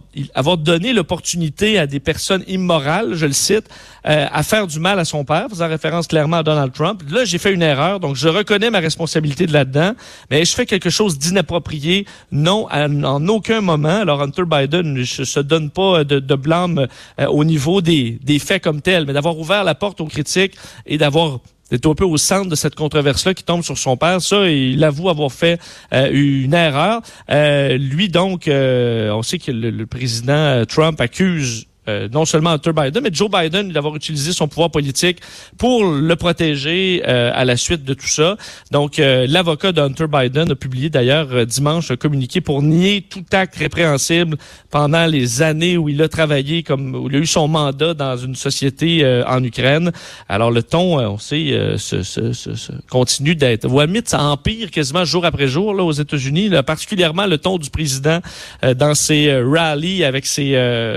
donné 0.59 0.93
l'opportunité 0.93 1.79
à 1.79 1.87
des 1.87 2.01
personnes 2.01 2.43
immorales, 2.49 3.15
je 3.15 3.27
le 3.27 3.33
cite, 3.33 3.69
euh, 4.07 4.27
à 4.31 4.43
faire 4.43 4.67
du 4.67 4.81
mal 4.81 4.99
à 4.99 5.05
son 5.05 5.25
père, 5.25 5.47
faisant 5.49 5.69
référence 5.69 6.09
clairement 6.09 6.39
à 6.39 6.43
Donald 6.43 6.73
Trump. 6.73 7.03
Là, 7.09 7.25
j'ai 7.25 7.39
fait 7.39 7.53
une 7.53 7.63
erreur, 7.63 8.01
donc 8.01 8.17
je 8.17 8.29
reconnais 8.29 8.69
ma 8.69 8.81
responsabilité 8.81 9.47
de 9.47 9.53
là-dedans, 9.53 9.93
mais 10.31 10.45
je 10.45 10.53
fais 10.55 10.67
quelque 10.67 10.91
chose 10.91 11.19
d'inapproprié, 11.19 12.05
non, 12.33 12.67
en 12.71 13.29
aucun 13.29 13.61
moment. 13.61 14.01
Alors 14.01 14.23
Hunter 14.23 14.45
Biden 14.45 14.93
ne 14.93 15.05
se 15.05 15.41
donne 15.41 15.71
pas 15.71 16.03
de, 16.03 16.19
de 16.19 16.35
blâme 16.35 16.89
euh, 17.21 17.27
au 17.27 17.45
niveau 17.45 17.81
des, 17.81 18.19
des 18.23 18.39
faits 18.41 18.63
comme 18.63 18.83
tels, 18.83 19.07
mais 19.07 19.13
d'avoir 19.13 19.39
ouvert 19.39 19.63
la 19.63 19.77
porte 19.77 20.01
aux 20.01 20.07
critiques 20.07 20.57
et 20.85 20.99
d'avoir 20.99 21.39
d'être 21.71 21.89
un 21.89 21.95
peu 21.95 22.05
au 22.05 22.17
centre 22.17 22.49
de 22.49 22.55
cette 22.55 22.75
controverse-là 22.75 23.35
qui 23.35 23.45
tombe 23.45 23.63
sur 23.63 23.79
son 23.79 23.97
père. 23.97 24.21
Ça, 24.21 24.49
il 24.49 24.83
avoue 24.85 25.09
avoir 25.09 25.33
fait 25.33 25.61
euh, 25.93 26.11
une 26.13 26.55
erreur. 26.55 27.03
Euh, 27.31 27.77
lui, 27.79 28.09
donc, 28.09 28.49
euh, 28.49 29.11
on 29.13 29.23
sait 29.23 29.39
que 29.39 29.53
le, 29.53 29.71
le 29.71 29.87
président 29.87 30.33
euh, 30.33 30.65
Trump 30.65 31.01
accuse 31.01 31.67
euh, 31.91 32.09
non 32.13 32.25
seulement 32.25 32.51
Hunter 32.51 32.73
Biden, 32.73 33.03
mais 33.03 33.11
Joe 33.13 33.31
Biden 33.31 33.73
d'avoir 33.73 33.95
utilisé 33.97 34.33
son 34.33 34.49
pouvoir 34.49 34.71
politique 34.71 35.19
pour 35.59 35.77
le 35.85 36.17
protéger 36.17 37.03
euh, 37.07 37.31
à 37.35 37.45
la 37.45 37.57
suite 37.57 37.85
de 37.85 37.95
tout 37.95 38.07
ça. 38.19 38.37
Donc, 38.71 38.99
euh, 38.99 39.27
l'avocat 39.29 39.73
de 39.73 39.81
Biden 40.07 40.51
a 40.51 40.55
publié 40.55 40.89
d'ailleurs 40.91 41.29
euh, 41.33 41.45
dimanche 41.45 41.91
un 41.91 41.97
communiqué 41.97 42.41
pour 42.41 42.63
nier 42.63 43.05
tout 43.15 43.25
acte 43.33 43.57
répréhensible 43.57 44.37
pendant 44.71 45.07
les 45.07 45.43
années 45.43 45.77
où 45.77 45.89
il 45.89 46.01
a 46.01 46.09
travaillé, 46.09 46.63
comme 46.63 46.95
où 46.95 47.09
il 47.11 47.17
a 47.17 47.19
eu 47.19 47.27
son 47.27 47.49
mandat 47.49 47.93
dans 47.95 48.17
une 48.17 48.37
société 48.37 48.89
en 49.27 49.43
Ukraine. 49.43 49.91
Alors, 50.29 50.51
le 50.51 50.63
ton, 50.63 50.99
on 50.99 51.19
sait, 51.19 51.47
se, 51.77 52.03
se- 52.03 52.33
se- 52.33 52.73
continue 52.89 53.35
d'être... 53.35 53.67
Limite, 53.69 54.09
ça 54.09 54.23
empire 54.23 54.71
quasiment 54.71 55.05
jour 55.05 55.25
après 55.25 55.49
jour 55.49 55.75
là, 55.75 55.83
aux 55.83 55.93
États-Unis, 55.93 56.51
particulièrement 56.65 57.27
le 57.27 57.39
ton 57.39 57.59
du 57.59 57.71
président 57.71 58.21
dans 58.63 58.95
ses 58.95 59.21
rallyes 59.43 60.05
avec 60.05 60.27
ses, 60.27 60.51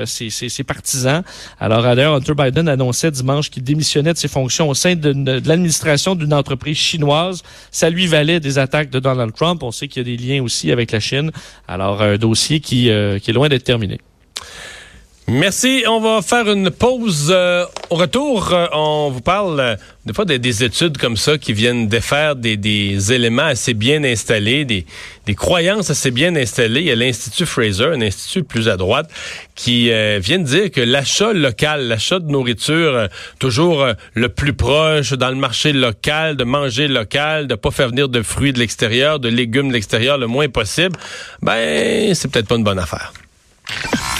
ses, 0.05 0.29
ses- 0.29 0.49
ses 0.49 0.63
partisans. 0.63 0.82
Alors, 1.59 1.83
d'ailleurs, 1.83 2.15
Hunter 2.15 2.33
Biden 2.35 2.67
annonçait 2.67 3.11
dimanche 3.11 3.49
qu'il 3.49 3.63
démissionnait 3.63 4.13
de 4.13 4.17
ses 4.17 4.27
fonctions 4.27 4.69
au 4.69 4.73
sein 4.73 4.95
de, 4.95 5.13
de 5.13 5.47
l'administration 5.47 6.15
d'une 6.15 6.33
entreprise 6.33 6.77
chinoise. 6.77 7.43
Ça 7.71 7.89
lui 7.89 8.07
valait 8.07 8.39
des 8.39 8.57
attaques 8.57 8.89
de 8.89 8.99
Donald 8.99 9.33
Trump. 9.33 9.63
On 9.63 9.71
sait 9.71 9.87
qu'il 9.87 10.07
y 10.07 10.13
a 10.13 10.17
des 10.17 10.23
liens 10.23 10.41
aussi 10.41 10.71
avec 10.71 10.91
la 10.91 10.99
Chine. 10.99 11.31
Alors, 11.67 12.01
un 12.01 12.17
dossier 12.17 12.59
qui, 12.59 12.89
euh, 12.89 13.19
qui 13.19 13.31
est 13.31 13.33
loin 13.33 13.49
d'être 13.49 13.63
terminé. 13.63 13.99
Merci. 15.27 15.85
On 15.87 16.01
va 16.01 16.21
faire 16.21 16.51
une 16.51 16.69
pause. 16.69 17.29
euh, 17.31 17.65
au 17.89 17.95
retour, 17.95 18.51
euh, 18.51 18.67
on 18.73 19.09
vous 19.09 19.21
parle 19.21 19.59
euh, 19.59 19.75
des 20.05 20.13
fois 20.13 20.25
des, 20.25 20.37
des 20.37 20.65
études 20.65 20.97
comme 20.97 21.15
ça 21.15 21.37
qui 21.37 21.53
viennent 21.53 21.87
défaire 21.87 22.35
des, 22.35 22.57
des 22.57 23.13
éléments 23.13 23.43
assez 23.43 23.73
bien 23.73 24.03
installés, 24.03 24.65
des, 24.65 24.85
des 25.25 25.33
croyances 25.33 25.89
assez 25.89 26.11
bien 26.11 26.35
installées. 26.35 26.81
Il 26.81 26.87
y 26.87 26.91
a 26.91 26.95
l'Institut 26.95 27.45
Fraser, 27.45 27.85
un 27.85 28.01
institut 28.01 28.43
plus 28.43 28.67
à 28.67 28.75
droite, 28.75 29.09
qui 29.55 29.91
euh, 29.91 30.19
vient 30.21 30.39
de 30.39 30.43
dire 30.43 30.71
que 30.71 30.81
l'achat 30.81 31.31
local, 31.31 31.87
l'achat 31.87 32.19
de 32.19 32.29
nourriture 32.29 32.93
euh, 32.93 33.07
toujours 33.39 33.87
le 34.15 34.27
plus 34.27 34.53
proche 34.53 35.13
dans 35.13 35.29
le 35.29 35.35
marché 35.35 35.71
local, 35.71 36.35
de 36.35 36.43
manger 36.43 36.89
local, 36.89 37.47
de 37.47 37.55
pas 37.55 37.71
faire 37.71 37.87
venir 37.87 38.09
de 38.09 38.21
fruits 38.21 38.51
de 38.51 38.59
l'extérieur, 38.59 39.21
de 39.21 39.29
légumes 39.29 39.69
de 39.69 39.73
l'extérieur 39.73 40.17
le 40.17 40.27
moins 40.27 40.49
possible, 40.49 40.97
ben 41.41 42.13
c'est 42.13 42.29
peut-être 42.29 42.47
pas 42.47 42.55
une 42.55 42.65
bonne 42.65 42.79
affaire. 42.79 43.13